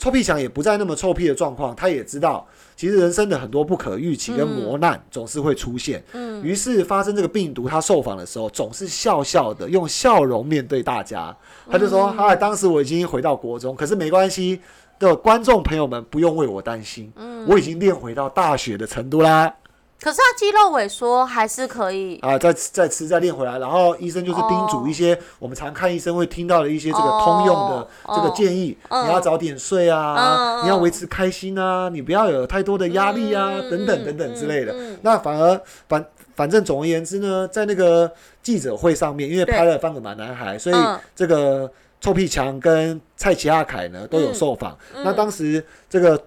[0.00, 6.02] 臭屁强也不再那么臭屁的状况，他也知道，其实人生的很多不可预期跟磨难总是会出现。
[6.14, 11.36] 嗯于是发生这个病毒，他受访的时候总是笑笑的，用笑容面对大家。
[11.70, 14.58] 他就说：“嗨，当时我已经回到国中，可是没关系
[14.98, 17.12] 的，观众朋友们不用为我担心，
[17.46, 19.54] 我已经练回到大学的程度啦。”
[20.00, 22.18] 可是他肌肉萎缩还是可以。
[22.20, 28.16] 啊，再吃再吃再练回来，然后医生就是叮嘱一些、我们常看医生会听到的一些这个通用的哦。
[28.16, 29.06] 这个建议，嗯。
[29.06, 34.74] 你要早点睡啊，你要维持开心啊，你不要有太多的压力啊，嗯等等等等之类的。
[35.02, 38.10] 那反而反反正总而言之呢，在那个
[38.42, 41.70] 记者会上面，因为拍了《翻滚吧男孩》，所以嗯这个
[42.00, 44.76] 臭屁强跟蔡奇亚凯呢都有受访。
[44.94, 45.02] 嗯。
[45.04, 46.18] 那当时这个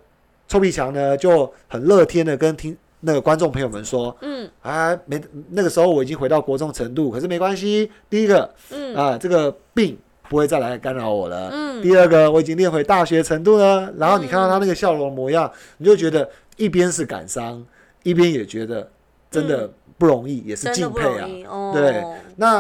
[0.47, 7.91] 臭屁强呢就很乐天的跟听那个观众朋友们说，嗯啊，没那个时候我已经回到国中程度，可是没关系。
[8.09, 9.97] 第一个嗯啊，这个病
[10.29, 11.49] 不会再来干扰我了。
[11.51, 13.91] 嗯第二个，我已经练回大学程度了。
[13.97, 17.65] 然后你看到他那个笑容模样，你就觉得一边是感伤，
[18.03, 18.89] 一边也觉得
[19.29, 21.27] 真的不容易，也是敬佩啊。
[21.49, 21.71] 哦。
[21.75, 22.01] 对
[22.37, 22.59] 那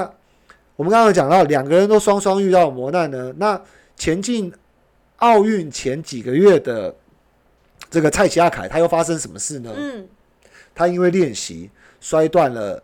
[0.75, 3.33] 我们刚刚有讲到，两个人都双双遇到磨难呢。
[3.37, 3.59] 那
[3.95, 4.51] 前进
[5.17, 6.93] 奥运前几个月的
[7.89, 9.71] 这个蔡奇亚凯，他又发生什么事呢？
[9.77, 10.05] 嗯
[10.75, 11.69] 他因为练习
[11.99, 12.81] 摔断了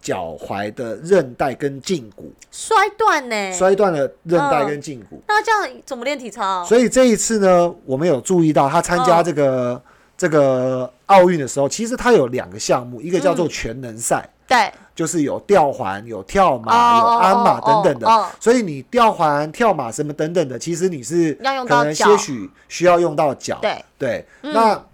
[0.00, 3.52] 脚踝的韧带跟胫骨，摔断呢？
[3.52, 5.22] 摔断了韧带跟胫骨。
[5.28, 6.64] 那这样怎么练体操？
[6.64, 9.80] 所以这一次呢，我们有注意到他参加这个、
[10.16, 18.26] 这个奥运的时候，其实他有两个项目，一个叫做全能赛，对，就是有吊环、有跳马、哦有鞍马等等的。
[18.40, 23.58] 所以你吊环、跳马什么等等的，其实你是要用到可能脚些许需要用到脚。
[23.62, 24.84] 对，对，嗯那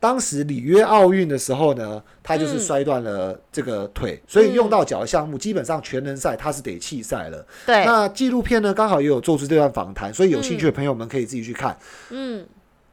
[0.00, 7.46] 当时里约奥运的时候呢，他就是嗯摔断了这个腿，所以用到脚的项目基本上全能赛他是得弃赛了。
[7.66, 11.78] 对，那纪录片呢，刚好也有做出这段访谈，所以有兴趣的朋友们可以自己去看。
[12.08, 12.44] 嗯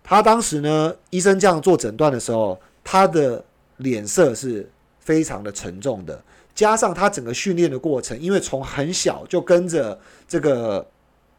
[0.03, 3.43] 他当时呢，医生这样做诊断的时候，他的
[3.77, 6.21] 脸色是非常的沉重的，
[6.55, 10.85] 加上他整个训练的过程，因为从很小就跟着这个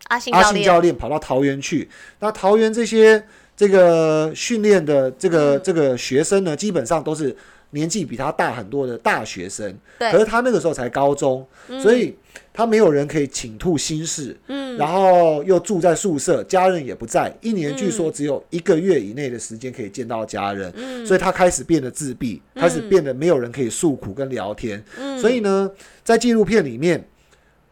[0.08, 1.88] 阿信阿信，教练跑到桃园去。
[2.20, 3.26] 那桃园这些
[3.58, 5.60] 这个训练的这个、嗯。
[5.64, 7.36] 这个学生呢，基本上都是
[7.70, 10.12] 年纪比他大很多的大学生，对。
[10.12, 11.44] 可是他那个时候才高中，
[11.82, 12.16] 所以
[12.54, 14.76] 他没有人可以倾吐心事，嗯。
[14.78, 21.04] 然后又住在宿舍，家人也不在，一年据嗯说只有一个月以内的时间可以见到家人，嗯。
[21.04, 24.80] 所以他开始变得自闭，开始变得没有人可以诉苦跟聊天，
[25.20, 25.68] 所以呢，
[26.04, 27.04] 在纪录片里面。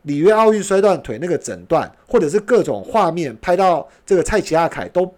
[0.03, 5.12] 里约奥运摔断腿那个诊断，或者是各种画面拍到这个蔡奇亚凯都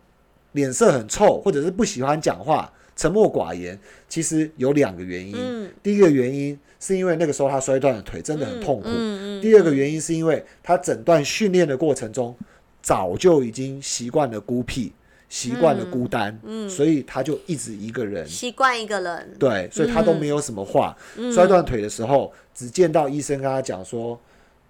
[0.53, 3.78] 脸色很臭，或者是不喜欢讲话、沉默寡言，
[4.09, 5.34] 其实有两个原因。
[5.36, 8.88] 嗯第一个原因是因为那个时候他摔断了腿，真的很痛苦。
[8.88, 12.34] 嗯嗯第二个原因是因为他整段训练的过程中，
[12.82, 14.92] 早就已经习惯了孤僻，
[15.28, 18.26] 习惯了孤单，嗯所以他就一直一个人。
[18.26, 20.96] 习惯一个人，对，所以他都没有什么话。
[21.16, 24.18] 嗯摔断腿的时候，只见到医生跟他讲说，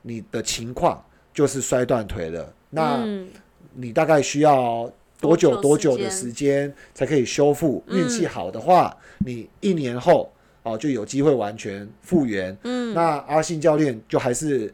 [0.03, 1.03] 你的情况
[1.33, 3.29] 就是摔断腿了，那嗯
[3.74, 4.91] 你大概需要
[5.21, 7.83] 多久多多久的时间才可以修复？
[7.89, 12.57] 嗯运气好的话，你一年后哦就有机会完全复原。
[12.64, 14.73] 嗯那阿信教练就还是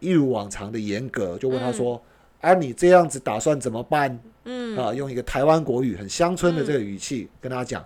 [0.00, 2.00] 一如往常的严格，就问他说
[2.40, 7.84] ：“嗯啊，你这样子打算怎么办？”嗯啊，用一个台湾国语很乡村的这个语气跟他讲。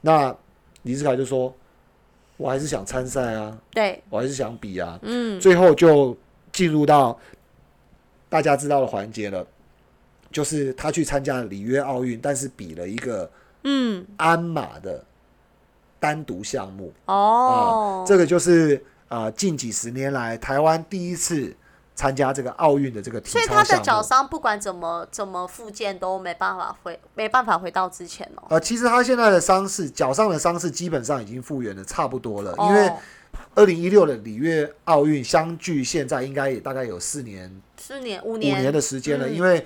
[0.00, 0.34] 那
[0.82, 1.54] 李志凯就说
[2.36, 4.98] ：“我还是想参赛啊，对，我还是想比啊。
[5.02, 6.16] 嗯最后就
[6.52, 7.18] 进入到
[8.28, 9.46] 大家知道的环节了，
[10.30, 13.30] 就是他去参加了里约奥运，但是比了一个
[13.64, 15.04] 嗯鞍马的
[15.98, 16.92] 单独项目。
[17.06, 21.54] 哦，这个就是啊、近几十年来台湾第一次
[21.94, 23.78] 参加这个奥运的这个体所以他的。
[23.78, 28.42] 脚伤不管怎么怎么复健都没办法回，没办法回到之前哦。
[28.50, 32.96] 呃，其实他现在的伤势，脚上的伤势基本上已经复原的差不多了，因为哦
[33.54, 39.64] 二零一六的里约奥运相距现在应该也大概有四年四年五年五年年的时间了，嗯因为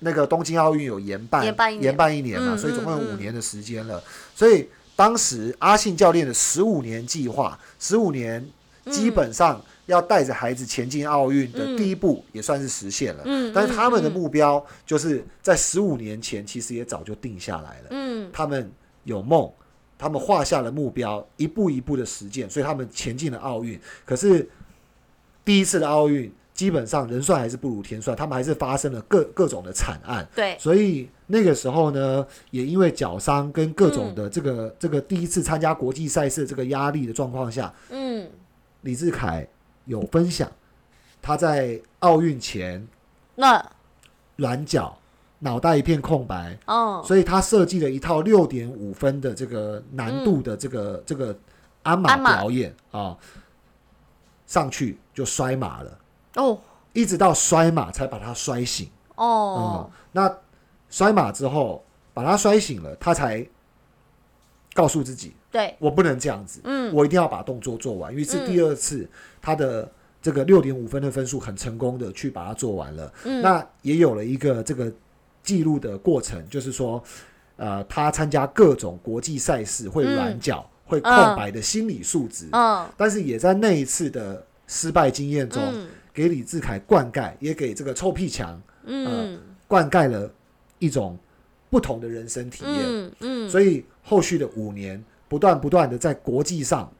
[0.00, 4.02] 那个东京奥运有延办延办一年一年嘛，嗯所以总共有五年的时间了。
[4.34, 8.46] 所以当时阿信教练的十五年计划，十五年
[8.90, 13.22] 基本上要带着孩子前进奥运的第一步也算是实现了。
[13.24, 17.88] 嗯但是他们的嗯目标就是在十五年前其实也早就定下来了。
[17.90, 18.70] 嗯他们
[19.04, 19.50] 有梦，
[19.98, 23.78] 他们画下了目标，一步一步的实践，所以他们前进了奥运。
[24.04, 24.48] 可是
[25.44, 30.28] 第一次的奥运基本上人算还是不如天算，他们还是发生了各各种的惨案。
[30.36, 38.28] 对，所以那个时候呢，也因为脚伤跟各种的这个、这个第一次参加国际赛事这个压力的状况下，嗯。
[38.82, 39.48] 李志凯
[39.86, 40.52] 有分享
[41.22, 42.86] 他在奥运前
[43.36, 43.64] 那。
[44.36, 44.98] 软脚，
[45.38, 47.02] 脑袋一片空白，哦。
[47.06, 51.34] 所以他设计了一套六点五分的这个难度的这个、这个
[51.84, 52.36] 鞍马鞍马。
[52.36, 53.16] 表演啊，
[54.46, 55.99] 上去就摔马了，
[56.36, 56.58] 哦。
[56.92, 58.88] 一直到摔马才把他摔醒。
[59.14, 59.88] 哦。
[59.88, 60.38] 嗯，那
[60.88, 63.46] 摔马之后把他摔醒了，他才
[64.74, 66.92] 告诉自己，对，我不能这样子，嗯。
[66.92, 68.12] 我一定要把动作做完。
[68.12, 69.08] 于是嗯第二次
[69.40, 69.88] 他的
[70.20, 73.12] 这个六点五分的分数很成功的去把它做完了。
[73.24, 73.40] 嗯。
[73.40, 74.92] 那也有了一个这个
[75.42, 77.02] 记录的过程，就是说，
[77.56, 82.84] 呃，他参加各种国际赛事会软脚、会空白的心理素质，嗯。
[82.96, 89.40] 但是也在那一次的失败经验中，嗯给李志凯灌溉，也给这个臭屁强嗯。
[89.66, 90.28] 灌溉了
[90.78, 91.16] 一种
[91.70, 92.74] 不同的人生体验。
[92.84, 96.92] 嗯嗯，所以后续的五年，不断不断的在国际上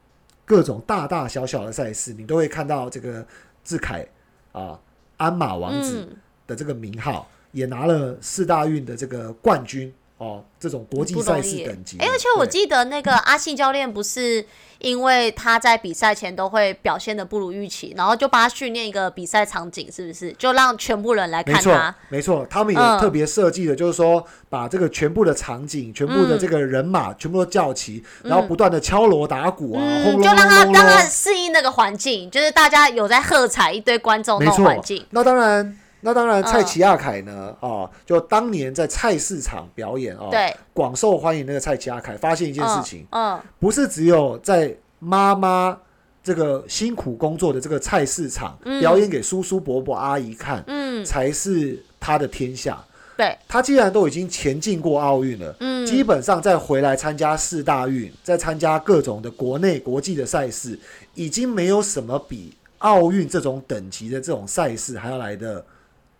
[0.45, 3.25] 各种大大小小的赛事，你都会看到这个
[3.63, 4.07] 志凯
[4.53, 4.79] 啊，
[5.17, 6.17] 鞍马王子嗯。
[6.47, 14.45] 的这个名号，也拿了四大运的这个冠军哦，这种国际赛事等级而且我对记得那个阿信教练不是
[14.77, 20.31] 因为他在比赛前都会表现的不如预期，然后就帮他训练一个比赛场景，是不是？
[20.33, 31.01] 就让全部人来看他。，没错，他们也嗯特别设计的，就是说把这个全部的场景、全部的这个人马，全部都叫齐，然后不断的敲锣打鼓啊，就让他让他。
[31.01, 36.43] 适应那个环境，就是大家有在喝彩，一堆观众没那种环境。，那当然，那当然，嗯。
[36.43, 45.77] 蔡奇亚凯呢，哦，就当年在菜市场表演哦，对，广受欢迎那个蔡奇亚凯，发现一件事情，嗯，不是只有在妈妈
[46.23, 52.83] 这个辛苦工作的这个菜市场、表演给叔叔伯伯阿姨看，嗯，才是他的天下。
[53.17, 55.85] 对，他既然都已经前进过奥运了，嗯。
[55.85, 60.79] 基本上再回来参加四大运，再参加各种的国内国际的赛事，
[61.15, 65.63] 已经没有什么比奥运这种等级的这种赛事还要来的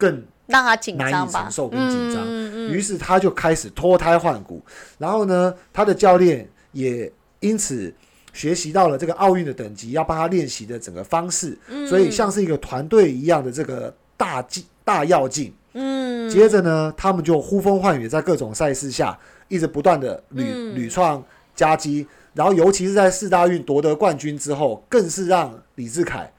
[0.01, 2.25] 更让他紧难张吧，以承受跟紧张。
[2.71, 4.59] 于是他就开始脱胎换骨，
[4.97, 7.93] 然后呢，他的教练也因此
[8.33, 11.87] 学习到了这个奥运的等级，要帮他练习的整个方式，嗯。
[11.87, 15.53] 所以像是一个团队一样的这个大进大要进。
[15.73, 20.75] 嗯，接着呢，他们就呼风唤雨，在各种赛事下一直不断的屡嗯。
[20.75, 21.23] 屡创
[21.55, 26.31] 佳绩，然后尤其是在四大运夺得冠军之后，更是让李志凯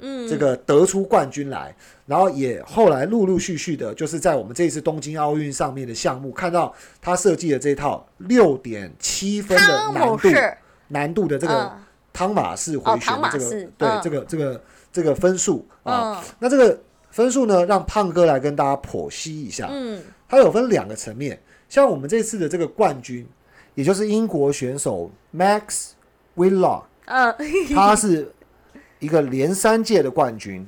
[0.00, 0.28] 嗯。
[0.28, 1.74] 这个得出冠军来，
[2.06, 10.28] 然后也后来陆陆续续的，就是在我们这一次东京奥运上面的项目，看到他设计的这套六点七分的难度
[10.88, 11.84] 难度的这个嗯。
[12.10, 16.24] 汤马式回旋的这个、对这个这个这个分数啊，嗯。
[16.40, 16.76] 那这个
[17.10, 19.68] 分数呢，让胖哥来跟大家剖析一下。
[19.70, 20.02] 嗯。
[20.28, 23.24] 它有分两个层面，像我们这次的这个冠军，
[23.76, 25.90] 也就是英国选手 Max
[26.36, 27.34] Whitlock，嗯，
[27.72, 28.30] 他是
[28.98, 30.66] 一个连三届的冠军，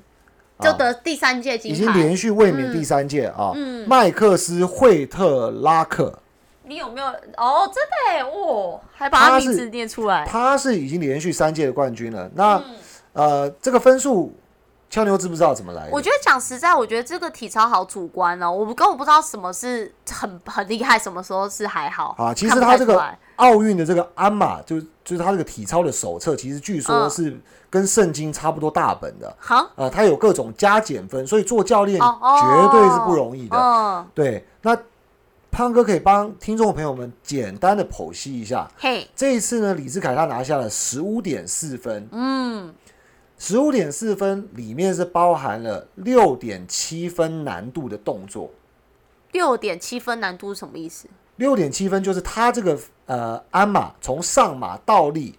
[0.61, 1.99] 就啊得第三届金已经牌。
[1.99, 3.53] 连续卫冕第三届啊。
[3.55, 6.19] 嗯麦克斯惠特拉克，
[6.65, 7.07] 你有没有？
[7.37, 10.25] 哦，真的哎，哦，还把他名字念出来。
[10.27, 12.31] 他是已经连续三届的冠军了。
[12.35, 12.77] 那、嗯
[13.15, 14.33] 呃，这个分数，
[14.91, 15.91] 俏妞知不知道怎么来的？
[15.91, 23.03] 我觉得讲实在，我觉得这个体操好主观哦，我根本不知道什么是很很厉害，什么时候是还好啊，其看实他这个
[23.41, 27.11] 奥运的这个鞍马，就就是他这个体操的手册，其实据说嗯。
[27.11, 29.33] 是跟圣经差不多大本的。
[29.39, 29.71] 好。
[29.77, 33.57] 啊，他有各种加减分，所以做教练绝对是不容易的。
[33.57, 34.77] 嗯，对，那
[35.53, 42.75] 胖哥可以帮听众朋友们简单的剖析一下，嘿，这一次呢，李志凯他拿下了十五点四分，嗯，
[43.39, 48.51] 十五点四分里面是包含了六点七分难度的动作，
[49.31, 51.07] 六点七分难度是什么意思？
[51.41, 55.35] 六点七分就是他这个呃鞍马从上马倒立，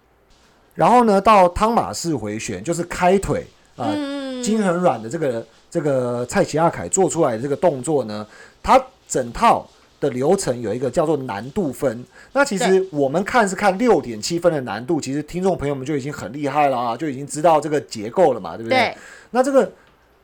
[0.74, 3.46] 然后呢到汤马式回旋，就是开腿
[3.76, 8.26] 啊、呃嗯，筋很软的这个这个蔡奇亚凯做出来的这个动作呢，
[8.62, 9.64] 它整套
[10.00, 12.04] 的流程有一个叫做难度分。
[12.32, 18.76] 那其实我们看是看六点七分的难度，其实听众朋友们就已经很厉害了啊，就已经知道这个结构了嘛，对不对？
[18.76, 18.96] 对，
[19.30, 19.70] 那这个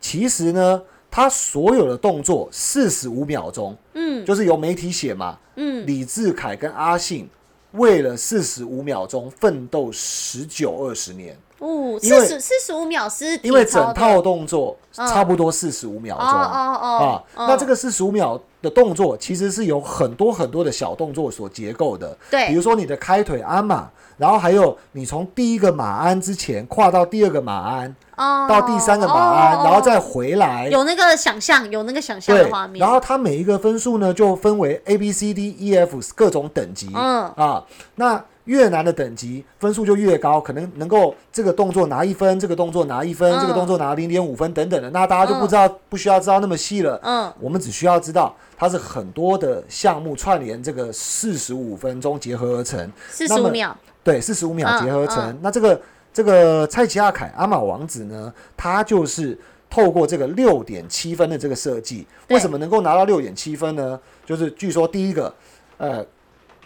[0.00, 7.28] 其实呢，它所有的动作四十五秒钟，嗯就是由媒体写嘛，嗯，李志凯跟阿信
[7.72, 11.36] 为了四十五秒钟奋斗十九二十年。
[11.58, 16.30] 哦，四十四十五秒是因为整套动作嗯差不多四十五秒哦钟。
[16.30, 22.16] 哦哦啊，那这个四十五秒的动作其实是有很多很多的小动作所结构的。
[22.30, 30.68] 对比如说你的开腿鞍马，然后还有你从第一个马鞍之前跨到第二个马鞍，哦到第三个马鞍，哦然后再回来。
[30.68, 36.90] 有那个想象，有那个想象对的画，面，然后它每一个分数呢就分为 A、B、C、D、E、F 各种等级。
[36.94, 37.64] 嗯啊，
[37.96, 44.88] 那越难的等级分数就越高，可能能够这个动作拿一分，这个动作拿一分，嗯这个动作拿零点五分等等的。
[44.88, 46.98] 那大家就不知道，不需要知道那么细了。
[47.02, 52.90] 嗯我们只需要知道它是很多的项目串联，这个四十五分钟结合而成。
[53.10, 55.18] 四十五秒，对，四十五秒嗯结合成。
[55.18, 55.80] 嗯那这个
[56.10, 59.38] 这个蔡奇亚凯阿玛王子呢，他就是
[59.68, 64.00] 透过这个六点七分的这个设计，为什么能够拿到六点七分呢？
[64.24, 65.34] 就是据说第一个，
[65.76, 66.02] 呃。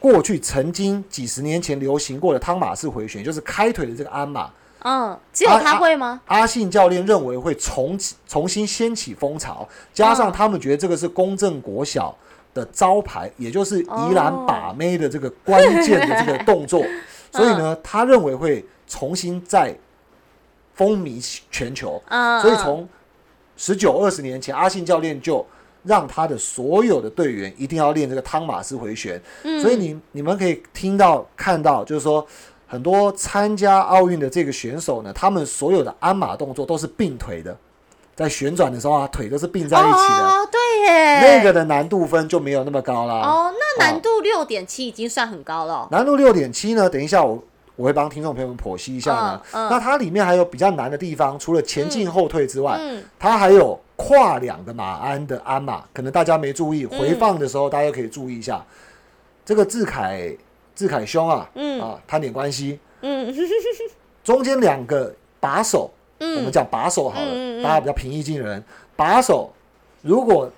[0.02, 4.50] 过去曾经几十年前流行过的汤马式回旋，就是开腿的这个鞍马，
[4.80, 6.20] 嗯，只有他会吗？
[6.26, 12.12] 阿信教练认为会重启重新掀起风潮，加上哦他们觉得这个是公正国小
[12.52, 16.84] 的招牌，也就是宜兰哦把妹的这个关键的这个动作，
[17.30, 19.72] 所以呢，他认为会重新再
[20.74, 22.02] 风靡全球。
[22.08, 22.88] 嗯，嗯所以从
[23.56, 25.46] 十九二十年前，阿信教练就
[25.84, 29.20] 让他的所有的队员一定要练这个汤马斯回旋。
[29.42, 32.26] 嗯所以你你们可以听到看到，就是说
[32.66, 37.56] 很多参加奥运的这个选手呢，他们所有的鞍马动作都是并腿的，
[38.16, 40.28] 在旋转的时候啊，腿都是并在一起的。
[40.28, 43.14] 哦，对耶，那个的难度分就没有那么高啦。
[43.22, 45.88] 哦，那难度六点七已经算很高了哦。
[45.90, 47.42] 难度六点七呢，等一下我
[47.76, 49.42] 我会帮听众朋友们剖析一下呢。
[49.52, 58.64] 嗯嗯那它里面还有比较难的地方，除了前进后退之外，嗯它还有跨两个马鞍的鞍马，可能大家没注意，嗯回放的时候大家可以注意一下。
[59.44, 60.36] 这个志凯
[60.74, 63.32] 志凯兄啊，嗯啊贪点关系，嗯
[64.24, 68.62] 中间两个把手，我们嗯，讲把手好了，大家比较平易近人。
[68.96, 69.52] 把手
[70.02, 70.50] 如果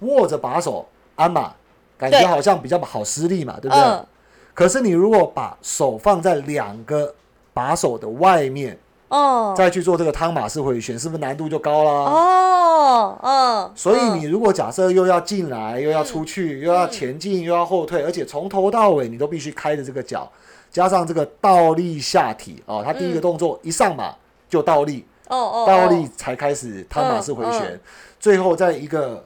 [0.00, 1.52] 握着把手鞍马，
[1.96, 3.82] 感觉好像比较好施力嘛，对不对？
[3.84, 4.06] 嗯
[4.54, 7.14] 可是你如果把手放在两个
[7.54, 8.78] 把手的外面，
[9.12, 9.54] 哦。
[9.56, 11.90] 再去做这个汤马式回旋，是不是难度就高啦？
[11.90, 20.30] 哦哦，所以嗯你如果假设又要进来，又要出去，又要前进，又要后退，而且从头到尾你都必须开着这个脚，
[20.70, 24.14] 加上这个倒立下体哦，他第一个动作一上马
[24.48, 27.80] 就倒立，哦哦倒立才开始汤马式回旋，嗯。
[28.18, 29.24] 最后在一个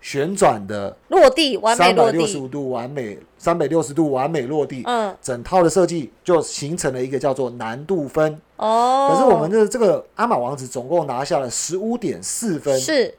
[0.00, 5.14] 旋转的落地完美三百落六十，五度完美，三百六十度完美落地，嗯。
[5.20, 8.40] 整套的设计就形成了一个叫做难度分。
[8.56, 13.14] 哦，可是我们的这个阿玛王子总共拿下了十五点四分，是。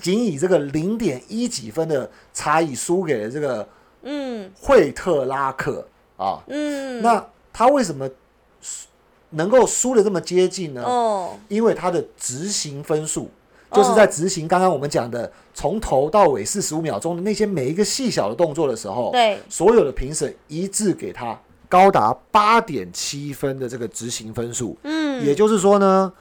[0.00, 3.68] 仅以这个零点一几分的差异输给了这个
[4.02, 4.50] 嗯。
[4.60, 5.86] 惠特拉克。
[6.16, 6.42] 啊。
[6.46, 8.08] 嗯，那他为什么
[8.60, 8.88] 输
[9.30, 10.82] 能够输的这么接近呢？
[10.82, 11.36] 哦。
[11.48, 13.30] 因为他的执行分数
[13.72, 24.76] 就是在执行刚刚我们讲的从头到尾四十五秒钟的那些每一个细小的动作的时候，对所有的评审一致给他高达八点七分的这个执行分数。
[24.82, 26.12] 嗯也就是说呢，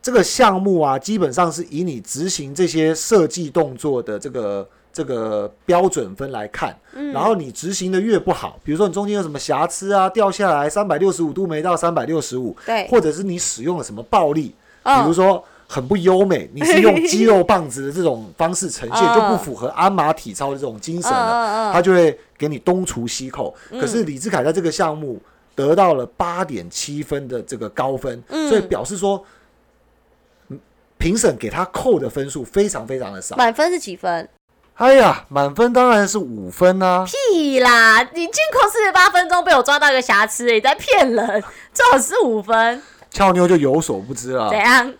[0.00, 6.74] 这个项目啊，基本上是以你执行这些设计动作的这个这个标准分来看。
[6.94, 15.44] 嗯然后你执行的越不好，比如说你中间有什么瑕疵啊，掉下来三百六十五度没到三百六十五，对或者是你使用了什么暴力，比嗯如说。
[15.72, 21.72] 很不优美，你是用肌肉棒子的这种方式呈现，嗯 就不符合鞍马体操的这种精神嗯了。
[21.72, 23.54] 他就会给你东除西扣。
[23.70, 25.22] 可是李志凯在这个项目
[25.54, 29.24] 得到了八点七分的这个高分，嗯所以表示说，
[30.48, 30.58] 嗯
[30.98, 33.36] 评审给他扣的分数非常非常的少。
[33.36, 34.28] 满分是几分？
[34.74, 37.04] 哎呀，满分当然是五分啊！
[37.06, 38.02] 屁啦！
[38.02, 44.58] 你进扣四十八分钟被我抓到一个瑕疵，你在骗人，最好是五分，俏妞就有所不知了怎。
[44.58, 44.92] 样？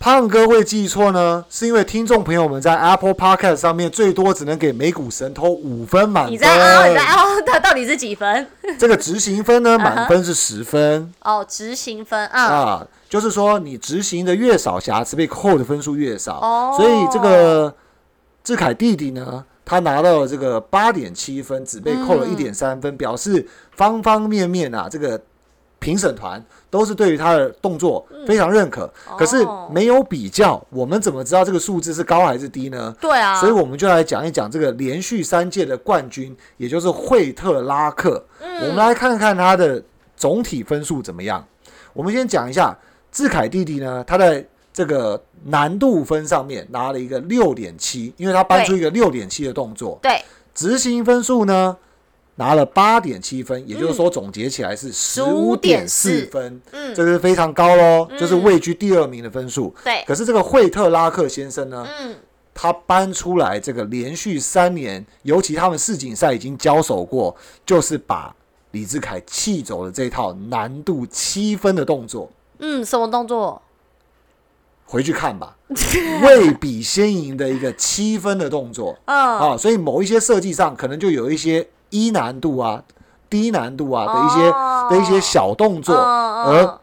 [0.00, 7.14] 胖哥会记错呢，是因为听众朋友们在 Apple Podcast 上面最多只能给美股神偷五分满分你在凹，你在分。
[7.16, 8.46] 凹，它到底是几分？
[8.80, 11.12] 这个执行分呢， 满分是十分。
[11.20, 16.38] 哦，执行分啊，啊，就是说你执行的越少，瑕疵被扣的分数越少。
[16.40, 17.74] 哦所以这个
[18.42, 23.46] 志凯弟弟呢，他拿到了这个八点七分，只被扣了嗯一点三分，表示
[23.76, 25.20] 方方面面啊，这个
[25.80, 28.88] 评审团都是对于他的动作非常认可。
[29.18, 32.94] 可是没有比较，我们怎么知道这个数字是高还是低呢？
[33.00, 38.24] 对啊，所以我们就来讲一讲这个连续三届的冠军，也就是惠特拉克。
[38.40, 39.82] 嗯我们来看看他的
[40.16, 41.44] 总体分数怎么样。
[41.94, 42.76] 我们先讲一下
[43.10, 49.98] 志凯弟弟呢，他在这个难度分上面拿了一个六点七，因为他搬出一个六点七的动作。
[50.02, 50.22] 对，
[50.54, 51.76] 执行分数呢
[52.40, 56.24] 拿了八点七分，也就是说总结起来是十五点四。
[56.32, 56.94] 分，嗯。
[56.94, 59.74] 这是非常高喽，就是位居第二名的分数。
[59.84, 62.16] 对，可是这个惠特拉克先生呢，嗯，
[62.54, 67.36] 他搬出来这个连续三年，尤其他们世锦赛已经交手过，
[67.66, 68.34] 就是把
[68.70, 72.30] 李志凯气走了这套难度七分的动作。
[72.60, 73.60] 嗯，什么动作？
[74.86, 75.54] 回去看吧，
[76.24, 78.96] 未比先赢的一个七分的动作。
[79.04, 82.82] 嗯，啊，所以某一些设计上可能就有一些一难度啊、
[83.28, 84.88] 低难度啊的一些、哦。
[84.90, 86.80] 的一些小动作嗯而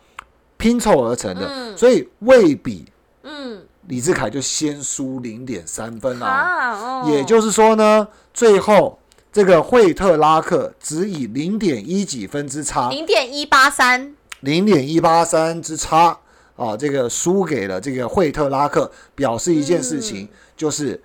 [0.55, 1.77] 拼凑而成的，嗯。
[1.77, 2.85] 所以未比
[3.23, 7.03] 嗯，李志凯就先输零点三分啦、啊，哦。
[7.05, 8.97] 也就是说呢，最后
[9.33, 16.17] 这个惠特拉克只以零点一几分之差，零点一八三，零点一八三之差
[16.55, 20.29] 啊，这个输给了这个惠特拉克，表示一件事情，嗯。
[20.55, 21.03] 就是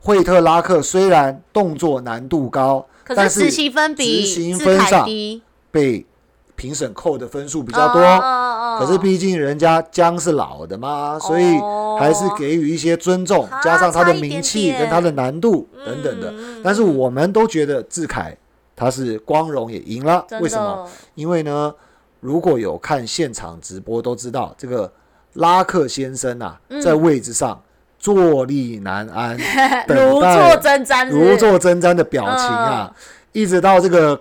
[0.00, 6.06] 惠特拉克虽然动作难度高，可但是执行分比执行志凯分上低，被
[6.56, 8.00] 评审扣的分数比比较多。
[8.00, 8.48] 哦
[8.80, 11.44] 可是毕竟人家姜是老的嘛，所以
[11.98, 16.32] 还是给予一些尊重，啊加上他的名气跟他的难度等等的。
[16.32, 18.34] 嗯但是我们都觉得志凯
[18.74, 20.88] 他是光荣也赢了，为什么？
[21.14, 21.72] 因为呢，
[22.20, 24.90] 如果有看现场直播都知道，这个
[25.34, 26.80] 拉克先生啊，嗯。
[26.80, 27.62] 在位置上
[28.02, 29.38] 坐立难安，
[29.86, 32.92] 如坐针毡，如坐针毡的表情啊，
[33.30, 34.20] 一直到这个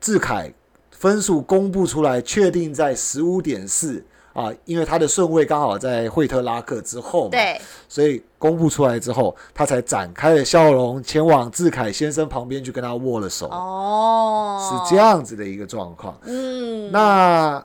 [0.00, 0.52] 志凯
[0.92, 16.16] 分数公布出来，确定在十五点四啊，因为他的顺位刚好在惠特拉克之后嘛，对，所以公布出来之后，他才展开了笑容，前往志凯先生旁边去跟他握了手，哦，是这，样子的一个状况。
[16.26, 17.60] 嗯，那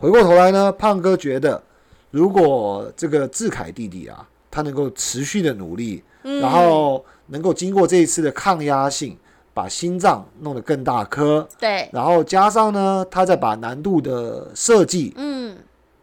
[0.00, 1.62] 回过头来呢，胖哥觉得，
[2.10, 6.40] 如果这个志凯弟弟啊，他能够持续的努力，嗯。
[6.40, 9.16] 然后能够经过这一次的抗压性，
[9.52, 15.56] 把心脏弄得更大颗，对，然后加上呢，他再把难度的设计嗯，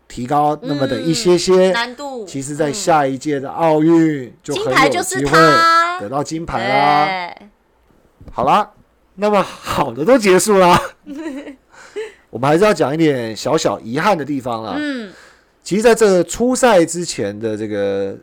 [0.08, 6.00] 提高那么的一些些，难度，其实，在嗯下一届的奥运就金很有机会他。
[6.00, 7.34] 得到金牌啦。
[8.32, 8.70] 好啦，
[9.16, 10.80] 那么好的都结束啦，
[12.30, 14.76] 我们还是要讲一点小小遗憾的地方啦。
[14.78, 15.14] 嗯，
[15.64, 18.18] 其实，在这初赛之前的这个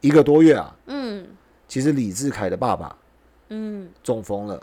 [0.00, 1.26] 一个多月啊，嗯，
[1.68, 2.96] 其实李志凯的爸爸
[3.48, 4.62] 嗯，中风了，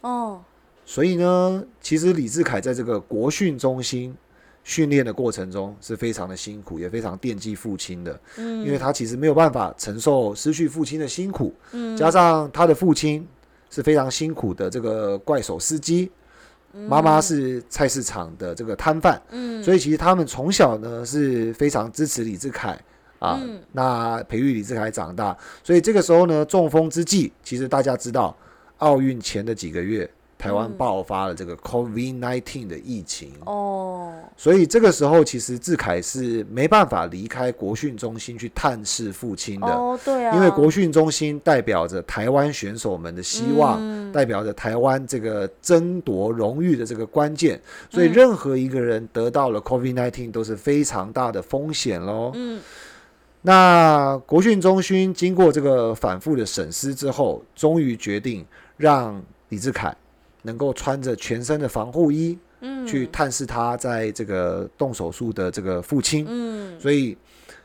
[0.00, 0.40] 哦，
[0.84, 4.16] 所以呢，其实李志凯在这个国训中心
[4.64, 11.96] 训练的过程中是非常的辛苦，也非常惦记父亲的，嗯，因为他其实没有办法承受失去父亲的辛苦，嗯。
[11.96, 13.26] 加上他的父亲
[13.70, 16.10] 是非常辛苦的这个怪手司机，
[16.72, 22.78] 妈妈是菜市场的这个摊贩，嗯，所以其实他们从小呢是非常支持李志凯
[23.22, 23.60] 啊，嗯。
[23.72, 28.36] 那培育李志凯长大，所以这个时候呢，中风之际，其实大家知道，
[28.78, 39.68] 奥运前的几个月，台湾嗯爆发了这个 COVID-19 的疫情，哦，所以这个时候其实志凯是没办法离开国训中心去探视父亲的。
[39.68, 44.02] 哦，对啊，因为国训中心代表着台湾选手们的希望，嗯。
[44.12, 47.58] 代表着台湾这个争夺荣誉的这个关键，
[47.88, 52.30] 所以嗯任何一个人得到了 COVID-19 都是非常大的风险喽。
[52.34, 52.60] 嗯
[53.42, 58.44] 那国训中心经过这个反复的审思之后，终于决定
[58.76, 59.94] 让李志凯
[60.42, 66.24] 能够穿着全身的防护衣嗯，去探视他在这个动手术的这个父亲。
[66.28, 67.16] 嗯所以，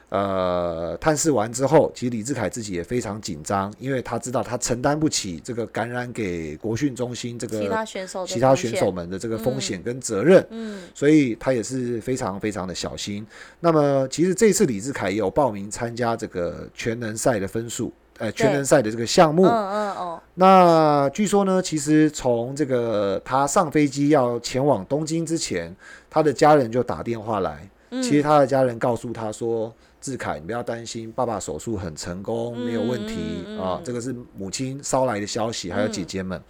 [0.09, 13.27] 呃，探视完之后，其实李志凯自己也非常紧张，因为他知道他承担不起这个感染给国训中心这个其他选手其他选手，们的这个风险跟责任，嗯所以他也是非常非常的小心。
[13.59, 19.43] 那么，其实这次李志凯也有报名参加这个全能赛的分数，呃，全能赛的这个项目。
[19.43, 25.75] 嗯嗯哦，那据说呢，其实从这个他上飞机要前往东京之前，
[26.09, 27.67] 他的家人就打电话来。
[27.89, 36.41] 嗯其实他的家人告诉他说：“志凯，你不要担心，爸爸手术很成功，没有问题啊。”这个是母亲捎来的消息，还有姐姐们。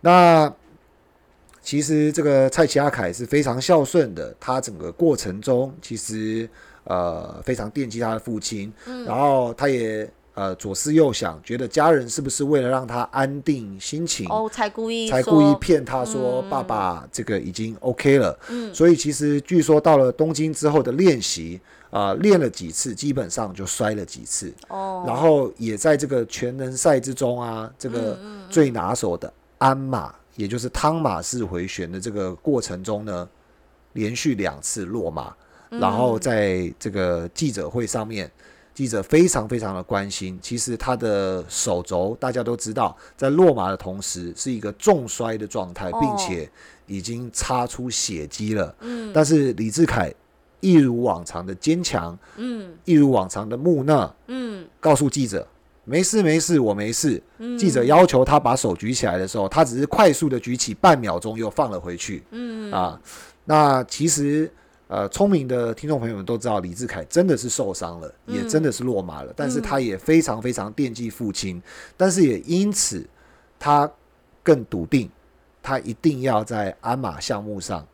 [0.00, 0.52] 那
[1.62, 6.48] 其实这个蔡奇阿凯是非常孝顺的，他整个过程中其实
[6.84, 10.10] 呃非常惦记他的父亲，嗯然后他也
[10.40, 16.48] 呃左思右想，觉得家人是不是为了让他安定心情，哦，才故意才故意骗他说嗯。
[16.48, 18.38] 爸爸这个已经 OK 了。
[18.48, 18.74] 嗯。
[18.74, 21.60] 所以其实据说到了东京之后的练习
[21.90, 28.40] 啊、练了几次，基本上就摔了几次，哦，然后也在这个全能赛之中啊，这个嗯。
[28.48, 33.28] 最拿手的鞍马，也就是汤马式回旋的这个过程中呢，
[33.92, 35.34] 连续两次落马，
[35.70, 35.80] 嗯。
[35.80, 38.30] 然后在这个记者会上面
[38.72, 40.38] 记者非常非常的关心。
[40.40, 46.50] 其实他的手肘大家都知道，在落马的同时是一个重摔的状态，并且
[46.86, 48.74] 已经擦出血迹了。
[48.80, 50.12] 嗯，但是李志凯
[50.60, 55.46] 一如往常的坚强，嗯，一如往常的木讷，嗯，告诉记者
[55.84, 57.22] 没事没事，我没事。
[57.58, 62.22] 记者要求他把手举起来的时候，他只是快速的举起，半秒钟又放了回去。
[62.30, 63.00] 嗯啊，
[63.44, 64.50] 那其实。
[64.90, 69.32] 呃，聪明的听众朋友们都知道，李志凯真的是受伤了，也真的是落马了。
[69.36, 71.62] 但是他也非常非常惦记父亲，
[71.96, 73.08] 但是也因此
[73.56, 73.88] 他
[74.42, 75.08] 更笃定，
[75.62, 77.86] 他一定要在鞍马项目上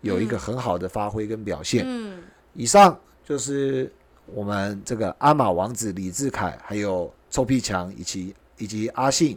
[0.00, 1.84] 有一个很好的发挥跟表现。
[1.86, 2.22] 嗯，
[2.54, 3.92] 以上就是
[4.24, 9.36] 我们这个鞍马王子李志凯，还有臭屁强，以及以及阿信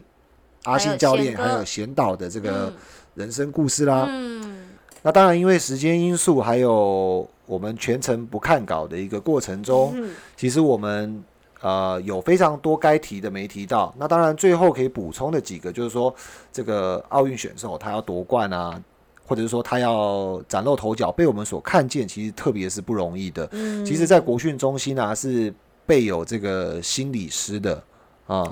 [0.63, 2.73] 阿信教练，还有贤导的这个
[3.15, 4.05] 人生故事啦。
[4.07, 4.60] 嗯。
[5.03, 9.95] 那当然，因为时间因素，还有我们全程不看稿的一个过程中，
[10.37, 11.23] 其实我们
[11.61, 13.93] 呃有非常多该提的没提到。
[13.97, 16.13] 那当然，最后可以补充的几个，就是说
[16.53, 18.79] 这个奥运选手他要夺冠啊，
[19.25, 23.47] 或者是说他要崭露头角，被我们所看见，其实特别是不容易的。
[23.83, 25.51] 其实，在国训中心啊，是
[25.87, 27.83] 备有这个心理师的。
[28.31, 28.49] 啊，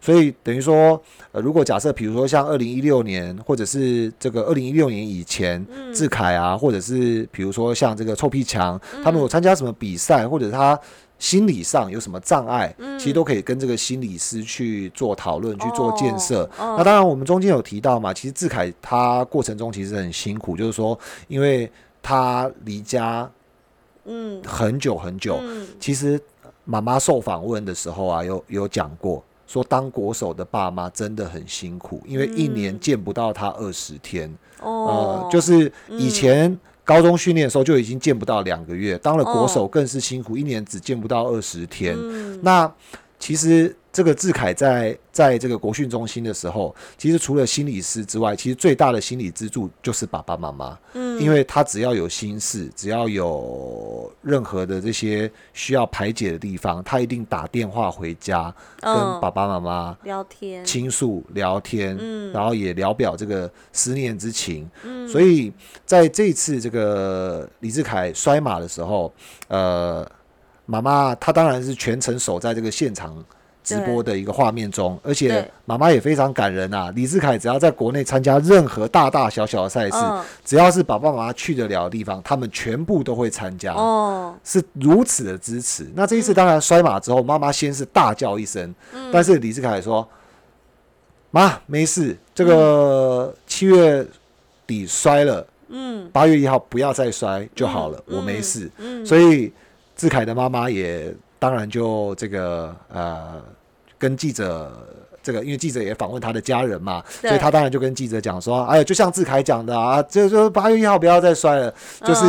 [0.00, 0.98] 所以等于说，
[1.32, 5.62] 呃，如果假设，比如说像二零一六年，或者是这个二零一六年以前，
[5.92, 10.78] 志凯啊，或者是比如说像这个臭屁强，他们有参加什么比赛，或者他
[11.18, 16.48] 心理上有什么障碍，其实都可以跟这个心理师去做讨论，去做建设。
[16.56, 21.70] 那当然，我们中间有提到嘛，其实志凯他过程中其实很辛苦，就是说，因为
[22.00, 23.30] 他离家，
[24.06, 25.38] 嗯，很久很久，
[25.78, 26.18] 其实。
[26.70, 34.30] 妈妈受访问的时候啊，有有讲过，说当国手的爸妈真的很辛苦，因为一年见不到他二十天。
[34.60, 36.54] 哦，就是以前
[36.84, 41.96] 高中训练的时候就已经见不到两个月，当了国手更是辛苦，一年只见不到二十天。
[42.42, 42.70] 那
[43.18, 43.74] 其实。
[43.98, 50.78] 这个志凯在在这个国训中心的时候，其实除了心理师之外，其实最大的心理支柱就是爸爸妈妈。
[50.92, 64.70] 嗯，因为他只要有心事，只要有任何的这些需要排解的地方，他一定打电话回家跟爸爸妈妈聊天、倾诉、聊天，嗯，然后也聊表这个思念之情。
[64.84, 65.52] 嗯，所以
[65.84, 69.12] 在这次这个李志凯摔马的时候，
[69.48, 70.08] 呃，
[70.66, 73.24] 妈妈她当然是全程守在这个现场。
[73.68, 76.90] 直播的一个画面中，而且妈妈也非常感人啊。
[76.96, 79.96] 李志凯只要在国内参加任何大大小小的赛事，
[80.42, 83.74] 只要是爸爸妈妈去得了的地方，他们全部都会参加。
[83.74, 85.86] 哦，是如此的支持。
[85.94, 88.74] 那这一次当然摔马之后，妈妈先是大叫一声，
[89.12, 90.08] 但是李志凯说
[91.30, 94.06] ：“妈，没事，这个七月
[94.66, 99.52] 底摔了，嗯，八月一号不要再摔就好了，我没事。”嗯，所以
[99.94, 103.42] 志凯的妈妈也当然就这个呃。
[103.98, 104.72] 跟记者
[105.22, 111.74] 这个，因为记者也访问他的家人嘛，所以他当然就跟记者讲说：“哎呀，就像志凯讲的啊，就就八月一号不要再摔了，
[112.04, 112.24] 就是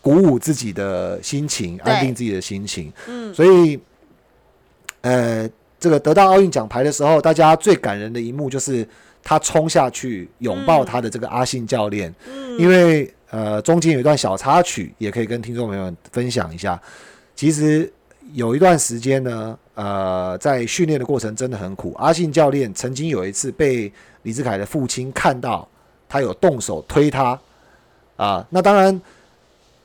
[0.00, 3.80] 鼓舞自己的心情，安定自己的心情。”嗯，所以，
[5.00, 5.48] 呃，
[5.80, 8.86] 这个得到奥运奖牌的时候，大家最感人的一幕就是
[9.22, 12.14] 他冲下去拥抱他的这个阿信教练。
[12.28, 16.80] 嗯，因为呃，中间有一段小插曲，也可以跟听众朋友们分享一下。
[17.34, 17.92] 其实
[18.32, 19.58] 有一段时间呢。
[19.78, 21.94] 呃，在训练的过程真的很苦。
[21.96, 23.92] 阿信教练曾经有一次被
[24.24, 25.68] 李志凯的父亲看到，
[26.08, 27.38] 他有动手推他
[28.16, 28.44] 啊。
[28.50, 29.00] 那当然，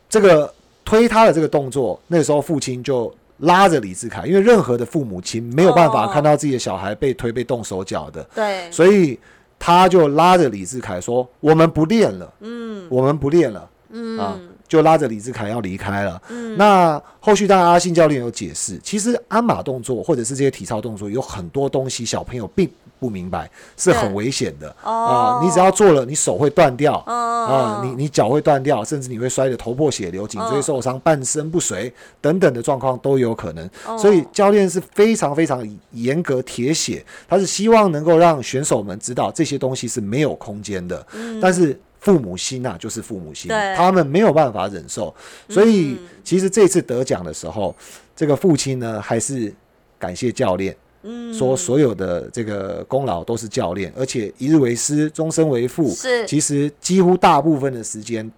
[0.09, 0.51] 这个
[0.83, 8.23] 推他的这个动作，那时候父亲就拉着李志凯，因为任何的父母亲没有办法看到自己的小孩被推、被动手脚的。
[8.33, 9.19] 对，所以
[9.59, 14.39] 他就拉着李志凯说：“我们不练了，嗯，我们不练了，嗯啊。”
[14.73, 16.19] 就拉着李志凯要离开了。
[16.29, 22.67] 嗯，那后续当然阿信教练有解释，其实鞍马动作或者是这些体操动作有很多东西小朋友并
[22.99, 23.47] 不明白，
[23.77, 25.39] 是很危险的啊！
[25.43, 33.69] 你只要做了，你手会断掉啊，你你脚会断掉，甚至你会摔得头破血流、颈椎受伤、半身不遂等等的状况都有可能。
[33.99, 41.05] 所以教练是非常非常严格铁血，他是希望能够让选手们知道这些东西是没有空间的。
[41.13, 41.79] 嗯，但是。
[42.03, 45.15] 父母心呐，就是父母心，他们没有办法忍受，
[45.47, 47.73] 所以其实这次得奖的时候，
[48.13, 49.53] 这个父亲呢，还是
[49.97, 58.29] 感谢教练，嗯，说所有的这个功劳都是教练，而且一日为师，终身为父，是，其实几乎大部分的时间，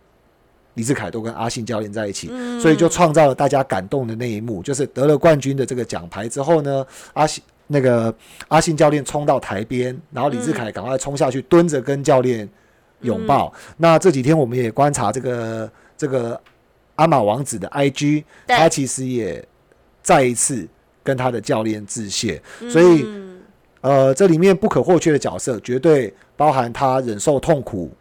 [0.76, 2.30] 李志凯都跟阿信教练在一起，
[2.62, 8.14] 所以就创造了大家感动的那一幕，就是得了冠军的这个奖牌之后呢，阿信那个
[8.48, 12.48] 阿信教练冲到台边，然后李志凯赶快冲下去蹲着跟教练。
[13.06, 13.54] 拥抱。
[13.78, 16.40] 那这几天我们也观察这个这个
[16.96, 19.46] 阿玛王子的 IG，他其实也
[20.02, 20.68] 再一次
[21.04, 22.42] 跟他的教练致谢。
[22.70, 23.40] 所以，嗯
[23.82, 27.92] 呃，这里面不可或缺的角色，绝对包含他忍受痛苦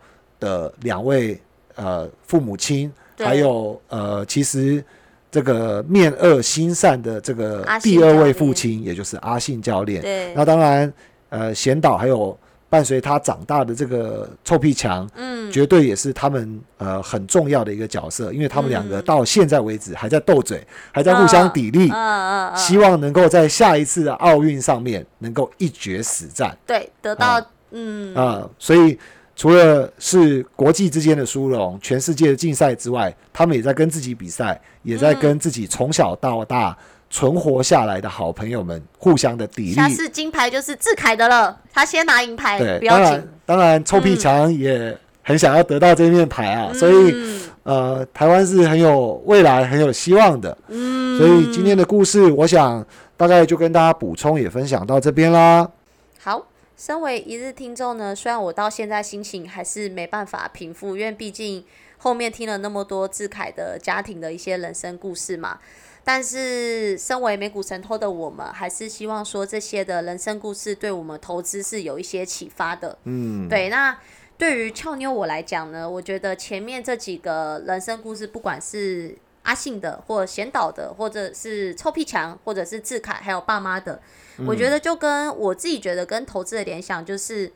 [0.41, 1.39] 的两位
[1.75, 4.83] 呃父母亲，还有呃，其实
[5.31, 10.01] 这个面恶心善的这个第二位父亲，也就是阿信教练。
[10.01, 10.91] 对，那当然，
[11.29, 12.39] 呃，贤导还有
[12.75, 19.05] 伴随他长大的这个臭屁强，嗯，绝对也是他们呃很重要的一个角色，因为他们两个嗯。
[19.05, 26.59] 到现在为止还在斗嘴，还在互相砥砺，嗯嗯嗯，希望能够在下一次的奥运上面能够一决死战。
[26.67, 28.13] 对得到嗯。
[28.17, 28.99] 啊、所以
[29.37, 36.77] 除了是国际之间的殊荣，全世界的竞赛之外，他们也在跟自己比赛，也在跟自己从小到大
[37.15, 39.75] 存活下来的好朋友们互相的砥砺。
[39.77, 50.59] 下次金牌就是志凯的了，他先拿银牌，对，不要紧当然，臭屁强也很想要得到这面牌啊，所以嗯呃，台湾是很有未来、很有希望的。
[50.67, 52.85] 嗯所以今天的故事，我想
[53.17, 55.71] 大概就跟大家补充也分享到这边啦。
[56.19, 56.49] 好。
[56.77, 61.65] 身为一日听众呢，虽然我到现在心情还是没办法平复，因为毕竟
[61.99, 65.61] 后面听了那么多志凯的家庭的一些人生故事嘛。
[66.05, 72.99] 但是，身为美股神偷的我们，还是希望说这些的人生故事对我们投资是有一些启发的。
[73.05, 73.99] 嗯，对，那
[74.37, 84.01] 对于俏妞我来讲呢，我觉得前面这几个人生故事，不管是阿信的，或贤导的，或者是臭屁强，或者是志凯，还有爸妈的，
[84.47, 87.51] 我觉得就跟我自己觉得跟投资的联想，就是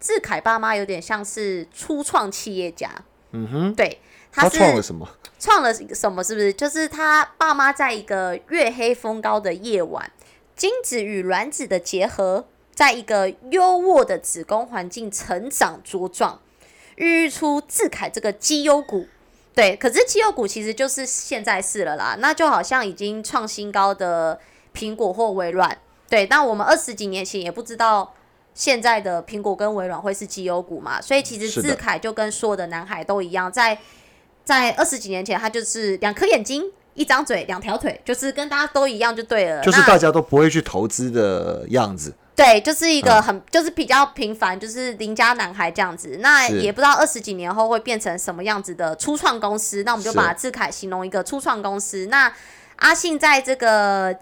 [0.00, 2.90] 志凯爸妈有点像是初创企业家，
[3.32, 3.98] 嗯哼，对，
[4.32, 5.08] 他是创了什么？
[5.38, 6.24] 创了什么？
[6.24, 6.52] 是不是？
[6.52, 10.10] 就是他爸妈在一个月黑风高的夜晚，
[10.56, 16.40] 精子与卵子的结合，在一个优渥的子宫环境成长茁壮，
[16.96, 19.06] 孕育出志凯这个绩优股。
[19.54, 24.40] 对，可是绩优股其实就是现在是了啦，那就好像已经创新高的
[24.74, 25.76] 苹果或微软。
[26.08, 28.14] 对，那我们二十几年前也不知道
[28.54, 33.78] 现在的苹果跟微软会是绩优股嘛，所以其实志凯就跟所有的男孩都一样，在
[34.44, 36.64] 在二十几年前，他就是两颗眼睛、
[36.94, 39.62] 一张嘴、两条腿，就是跟大家都一样就对了。
[39.62, 42.14] 就是大家都不会去投资的样子。
[42.34, 46.18] 对，就是一个嗯很、就是比较平凡，就是邻家男孩这样子。
[46.20, 49.82] 那也不知道二十几年后会变成什么样子的初创公司。
[49.84, 52.06] 那我们就把志凯形容一个初创公司。
[52.06, 52.32] 那
[52.76, 54.16] 阿信在这个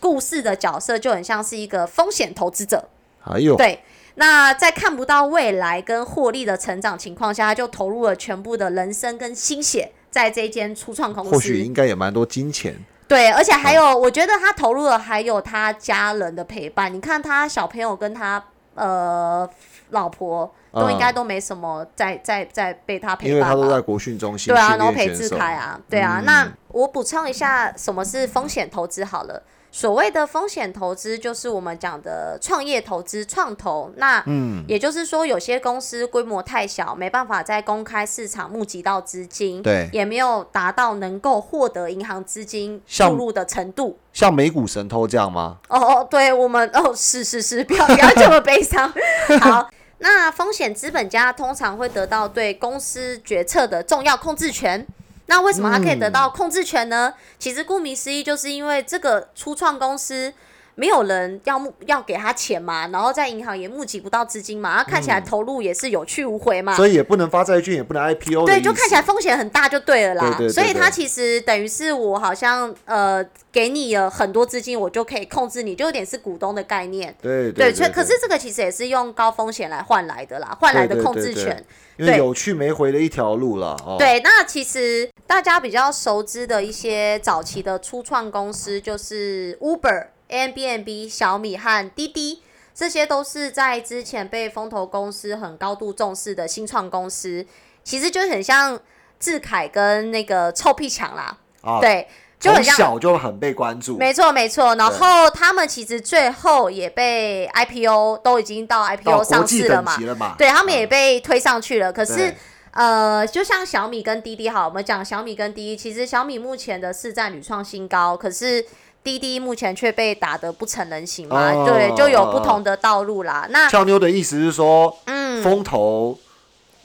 [0.00, 2.88] 故事的角色就很像是一个风险投资者。
[3.20, 3.80] 还有，对，
[4.16, 11.30] 那在看不到未来跟获利的成长情况下，他就投入了全部的人生跟心血在这间初创公司。
[11.30, 12.76] 或许应该也蛮多金钱。
[13.08, 16.92] 对，而且还有，我觉得他投入了还有他家人的陪伴。
[16.92, 18.42] 你看他小朋友跟他
[18.74, 19.48] 呃
[19.90, 23.42] 老婆都应该都没什么在在在被他陪伴因为。
[23.42, 25.36] 他都在国训中心对啊，然后陪志练选手。
[25.36, 26.20] 凯啊，对啊。
[26.20, 29.42] 嗯那我补充一下，什么是风险投资好了。
[29.74, 33.92] 所谓的风险投资，就是我们讲的创业投资、创投。
[33.96, 43.98] 那嗯，也就是说，有些公司规模太小，没办法在公开市场募集到资金，对也没有达到能够获得银行资金注入的程度。
[44.12, 45.58] 像美股神偷这样吗？
[45.68, 48.88] 哦哦，对我们哦，是是是，不要不要这么悲伤。
[49.42, 49.68] 好，
[49.98, 54.86] 那风险资本家通常会得到对公司决策的重要控制权。
[55.26, 57.14] 那为什么他可以得到控制权呢？
[57.38, 60.32] 其实顾名思义，就是因为这个初创公司
[60.76, 66.74] 没有人要募要给他钱嘛，然后在银行也募集不到资金嘛，他看起来投入也是有去无回嘛。
[66.74, 70.34] 所以也不能发债券，也不能 IPO 的对，就看起来风险很大就对了啦。
[70.38, 77.14] 对对对所以它其实等于是我好像呃给你了很多资金，我就可以控制你，就有点是股东的概念。
[77.22, 81.64] 对对，对所以可是这个其实也是用高风险来换来的啦，换来的对对对对控制权。
[81.96, 83.76] 因为对有去没回的一条路了。
[83.86, 92.42] 哦，对，那其实大家比较熟知的一些早期的初创公司，就是 Uber、Airbnb、小米和滴滴，
[92.74, 97.46] 这些都是在之前被风投公司很高度重视的新创公司。
[97.84, 98.80] 其实就很像
[99.20, 102.08] 志凯跟那个臭屁强啦，啊，对，
[102.40, 102.74] 就很像。
[102.76, 103.96] 小就很被关注。
[103.96, 104.74] 没错，没错。
[104.74, 110.34] 然后他们其实最后也被 IPO 都已经到到 IPO 上市了嘛？
[110.36, 111.92] 对他们也嗯被推上去了。
[111.92, 112.34] 可是
[112.72, 118.64] 呃，就像小米跟滴滴好，我们讲小米跟滴滴，其实小米目前的市占屡创新高，可是
[119.04, 123.46] 滴滴目前却被打得不成人形嘛，哦对，就有不同的道路啦。
[123.50, 126.18] 那俏妞的意思是说，嗯，风投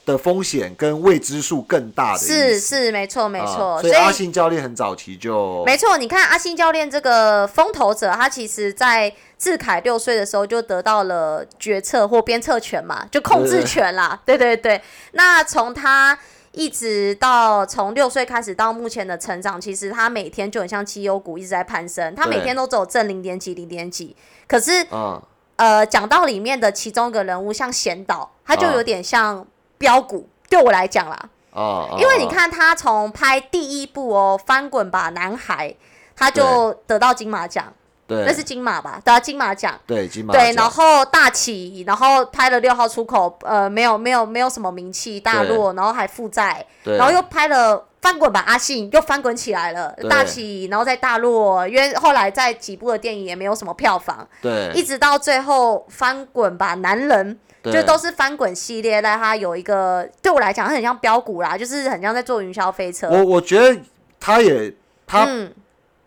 [0.05, 2.75] 的风险跟未知数更大的意是思。
[2.85, 14.19] 是没错没啊错，所以阿信教练很早期就没错，你看阿信教练这个风投者，他其实在志凯六岁的时候就得到了决策或鞭策权嘛，就控制权啦。
[14.25, 14.81] 对对对，
[15.13, 16.19] 那从他
[16.51, 24.15] 一直到从六岁开始到目前的成长，其实他每天就很像绩优股一直在攀升，他每天都只有正零点几零点几，
[24.47, 25.21] 可是嗯，
[25.57, 29.45] 呃，讲到里面的其中一个人物，像贤导，他就啊有点像
[29.77, 35.69] 标股，对我来讲啦，哦，哦因为你，看他从拍第一部哦，《翻滚吧，男孩》，
[36.15, 37.71] 他就得到金马奖，
[38.09, 38.99] 对，那是金马吧？
[39.05, 39.79] 得到金马奖。
[39.85, 54.71] 对金马对，然后大起，然后拍了六号出口，呃，没有没有没有什么名气，大落，然后还负债，然后又拍了翻滚吧阿信，又翻滚起来了，大起，然后在大落，因为后来在几部的电影也没有什么票房，对。
[54.73, 63.07] 一直到最后翻滚吧男人，就都是翻滚系列，但它有一个对我来讲它很像标股啦，就是很像在做云霄飞车。
[63.09, 63.79] 我我觉得
[64.19, 64.73] 他也
[65.05, 65.53] 他、嗯，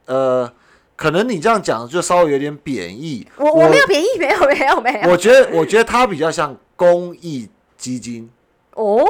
[0.07, 0.53] 呃，
[1.03, 3.27] 可能你这样讲就稍微有点贬义。
[3.37, 5.11] 我我没有贬义，没有没有没有。
[5.11, 8.31] 我觉得我觉得他比较像公益基金，
[8.75, 9.05] 哦，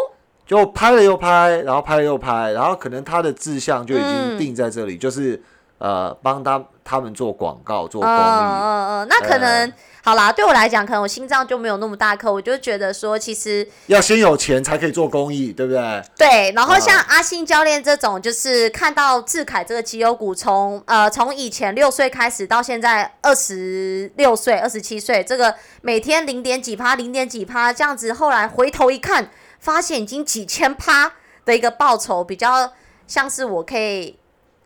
[0.47, 5.39] 就拍了又拍，然后拍了又拍，然后可能他的志向就已经嗯定在这里，就是
[5.77, 8.19] 呃帮他他们做广告做嗯公益。
[8.19, 9.75] 嗯嗯，那可能、呃
[10.05, 16.03] 好啦，对我来讲，可能我心脏就没有那么大颗，我就觉得说，其实要先有钱才可以做公益，对不对？
[16.19, 29.31] 对，然后嗯像阿信教练这种，就是看到志凯这个绩优股从呃从以前六岁开始到现在二十六岁、二十七岁，这个每天零点几趴、零点几趴这样子，后来回头一看，
[29.61, 31.13] 发现已经几千趴
[31.45, 32.73] 的一个报酬，比较
[33.07, 34.19] 像是我可以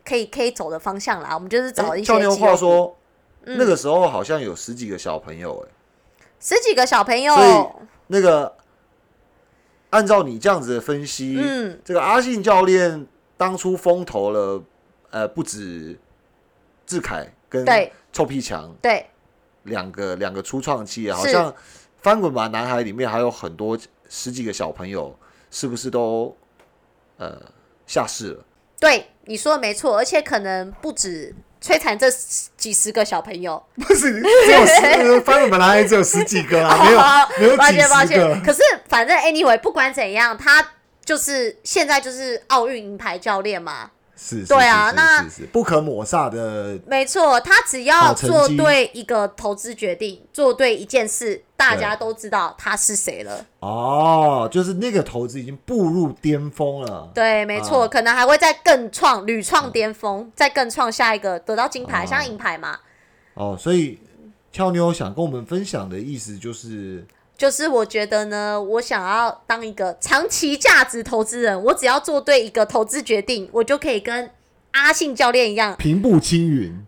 [0.03, 1.29] 可以可以走的方向啦。
[1.35, 2.97] 我们就是找一些哎教练话说，
[3.47, 5.71] 嗯那个时候好像有十几个小朋友、哎，
[6.39, 8.55] 十几个小朋友，所以那个
[9.89, 14.61] 按照你这样子的分析，嗯，这个阿信教练当初风投了，
[15.09, 15.97] 呃，不止
[16.85, 19.05] 志凯跟对臭屁强对。
[19.63, 21.53] 两个两个初创企业，好像
[21.97, 23.77] 翻滚吧男孩里面还有很多
[24.07, 25.13] 十几个小朋友，
[25.51, 26.33] 是不是都
[27.17, 27.37] 呃
[27.85, 28.45] 下市了？
[28.79, 32.07] 对，你说的没错，而且可能不止摧残这
[32.57, 33.61] 几十个小朋友。
[33.75, 38.41] 不是只有十，翻滚本来只有十几个啊， 没有没有几抱歉抱十歉，个。
[38.45, 40.65] 可是反正 anyway，不管怎样，他
[41.03, 43.91] 就是现在就是奥运银牌教练嘛。
[44.17, 53.45] 是，对啊那不可抹煞的没错，他只要做对一个投资决定，做对一件事，大家都知道他是谁了。
[53.59, 57.11] 哦，就是那个投资已经步入巅峰了。
[57.13, 62.79] 对，没错，啊可能还会再更创屡创巅峰，再更创下一个得到金牌，哦像银牌嘛。
[63.35, 63.99] 哦，所以
[64.51, 67.05] 俏妞想跟我们分享的意思就是，
[67.37, 74.31] 就是我觉得呢，我想要当一个长期价值投资人，我只要做对一个投资决定，我就可以跟
[74.71, 76.83] 阿信教练一样，平步青云。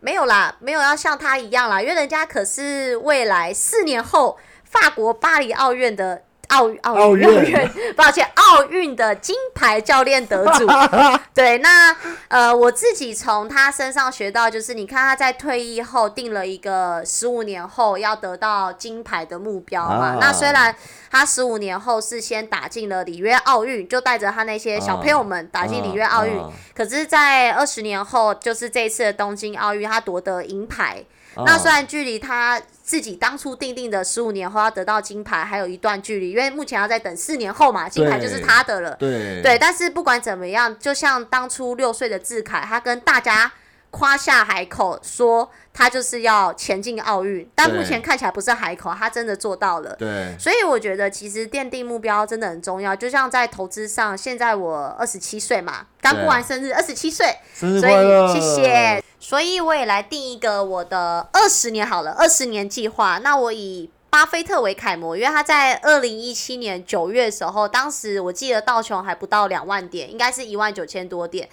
[0.00, 6.22] 没有啦，没有要像他一样啦，因为人家可是未来四年后法国巴黎奥运的
[6.54, 10.66] 奥奥奥运运 抱歉，奥运的金牌教练得主。
[11.34, 11.94] 对，那
[12.28, 20.14] 呃，我自己从他身上学到，就是你看他在退役后定了一个十五年后要得到金牌的目标嘛。
[20.14, 20.74] 啊那虽然
[21.10, 31.04] 他十五年后是先打进了里约奥运，就带着他那些小朋友们打进里约奥运，啊可是，在二十年后，就是这一次的东京奥运，他夺得银牌。
[31.34, 38.94] 啊那虽然距离他自己当初定定的十五年后要得到金牌还有一段距离，因为目前要再等四年后嘛，金牌就是他的了。
[38.96, 43.50] 对对，但是不管怎么样，就像当初六岁的志凯，他跟大家
[43.94, 49.94] 夸下海口说他就是要前进奥运，但目前看起来不是海口，他真的做到了。
[49.96, 59.04] 对，所以我觉得其实奠定目标真的很重要，就像在投资上，现在我二十七岁嘛，刚过完生日，二十七岁，生日所快乐，以谢谢。
[59.20, 63.18] 所以我也来定一个我的二十年好了，二十年计划。
[63.18, 71.48] 那我以巴菲特为楷模，因为他在二零一七年九月的时候，当时我记得道琼还不到两万点，应该是一万九千多点，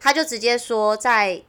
[0.00, 1.40] 他就直接说在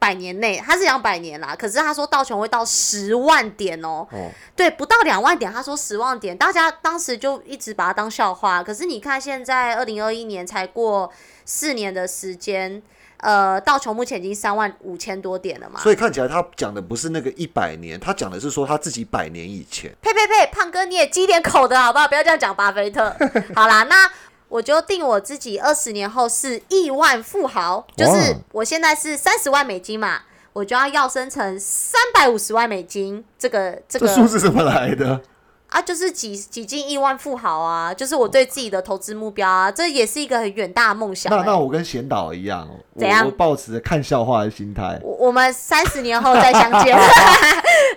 [0.00, 8.64] 百年内，他是讲百年啦，可是他说道琼会到十万点哦、哦，对，不到两万点，他说十万点，大家当时就一直把它当笑话。
[8.64, 11.12] 可是你看，现在二零二一年才过
[11.44, 12.82] 四年的时间，
[13.18, 15.78] 呃，道琼目前已经三万五千多点了嘛。
[15.80, 19.94] 所以看起来他讲的不是那个一百年，他讲的是说他自己百年以前。
[20.00, 22.08] 呸呸呸，胖哥你也积点口的好不好？
[22.08, 23.14] 不要这样讲巴菲特。
[23.54, 24.10] 好啦，那
[24.50, 30.22] 我就定我自己二十年后是亿万富豪，就是我现在是三十万美金嘛，
[30.52, 33.24] 我就要要升成三百五十万美金。
[33.38, 35.20] 这个这这个数字怎么来的？
[35.68, 41.38] 啊，就是几几进亿万富豪啊，就是我对自己的投资目标啊，这也是一个很远大的梦想、欸。
[41.38, 42.68] 那那我跟贤导一样，
[42.98, 44.98] 怎样我我抱持着看笑话的心态。
[45.00, 46.98] 我我们三十年后再相见。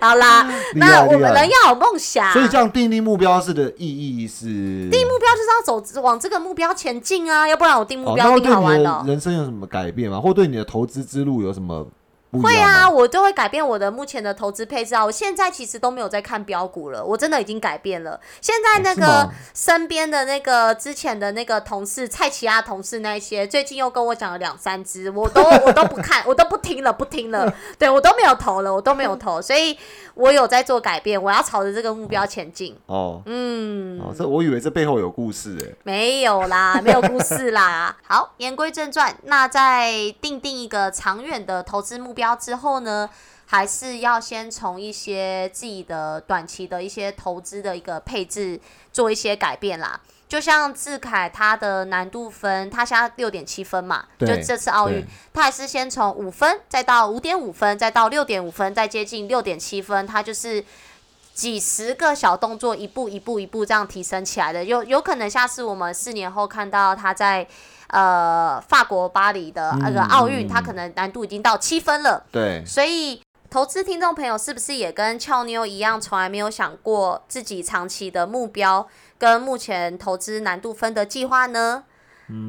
[0.00, 8.98] 好啦，那我们人要有梦想，所以这样定立目标式的意义是定目标就是要走往这个目标前进啊，要不然我定目哦，标定那会对好玩的哦。
[9.02, 10.20] 你的人生有什么改变吗？
[10.20, 11.86] 或对你的投资之路有什么
[12.40, 12.54] 会？
[12.56, 15.04] 啊，我就会改变我的目前的投资配置啊。
[15.04, 18.18] 我现在其实都没有在看标股了，我真的已经改变了。
[18.40, 27.52] 现在那个身边的那个之前的那个同事蔡奇亚同事那些，最近又跟我讲了两三只，我都我都不看， 我都不听了，不听了。
[27.78, 29.76] 对我都没有投了，我都没有投，所以
[30.14, 32.76] 我有在做改变，我要朝着这个目标前进。
[32.86, 35.76] 哦嗯，哦，这我以为这背后有故事哎。
[35.82, 37.96] 没有啦， 没有故事啦。
[38.06, 43.10] 好，言归正传，那在定定一个长远的投资目标之后呢，
[43.46, 48.60] 还是要先从一些自己的短期的一些投资的一个配置
[48.92, 50.00] 做一些改变啦。
[50.26, 60.64] 就像志凯他的难度分，他现在六点七分嘛，就这次奥运，他还是先从五分，再到五点五分，再到六点五分，再接近六点七分，他就是
[61.34, 64.64] 几十个小动作，一步一步一步这样提升起来的。
[64.64, 67.46] 有有可能下次我们四年后看到他在
[67.88, 72.24] 呃法国巴黎的那个嗯奥运，嗯他可能难度已经到七分了。
[72.30, 73.20] 对，所以，
[73.50, 78.86] 投资听众朋友是不是也跟俏妞一样，从来没有想过自己长期的目标
[79.18, 81.84] 跟目前投资难度分的计划呢？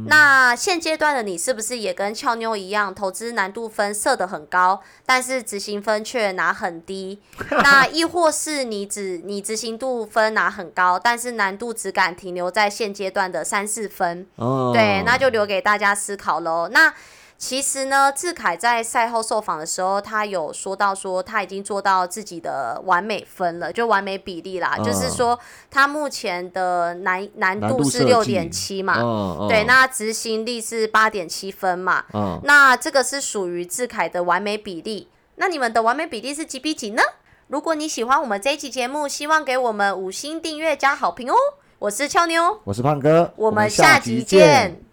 [0.07, 7.19] 那现阶段的你是不是也跟俏妞一样，投资难度分设得很高，但是执行分却拿很低？
[7.63, 14.25] 那亦或是你只你执行度分拿很高，但是难度只敢停留在现阶段的三四分？
[14.35, 16.69] 哦，对，那就留给大家思考喽。
[16.71, 16.93] 那
[17.37, 24.77] 其实呢，志凯在赛后受访的时候，他有说到说他已经做到自己的完美分了，就完美比例啦。
[24.77, 25.39] 就是嗯说，
[25.69, 35.09] 他目前的难难难度是六点七嘛，嗯对，那执行力是八点七分嘛，嗯，那这个是属于志凯的完美比例。
[35.35, 37.03] 那你们的完美比例是几比几呢？
[37.47, 41.35] 如果你喜欢我们这一期节目，希望给我们五星订阅加好评哦。
[41.79, 44.84] 我是俏妞，我是胖哥，我们下集见。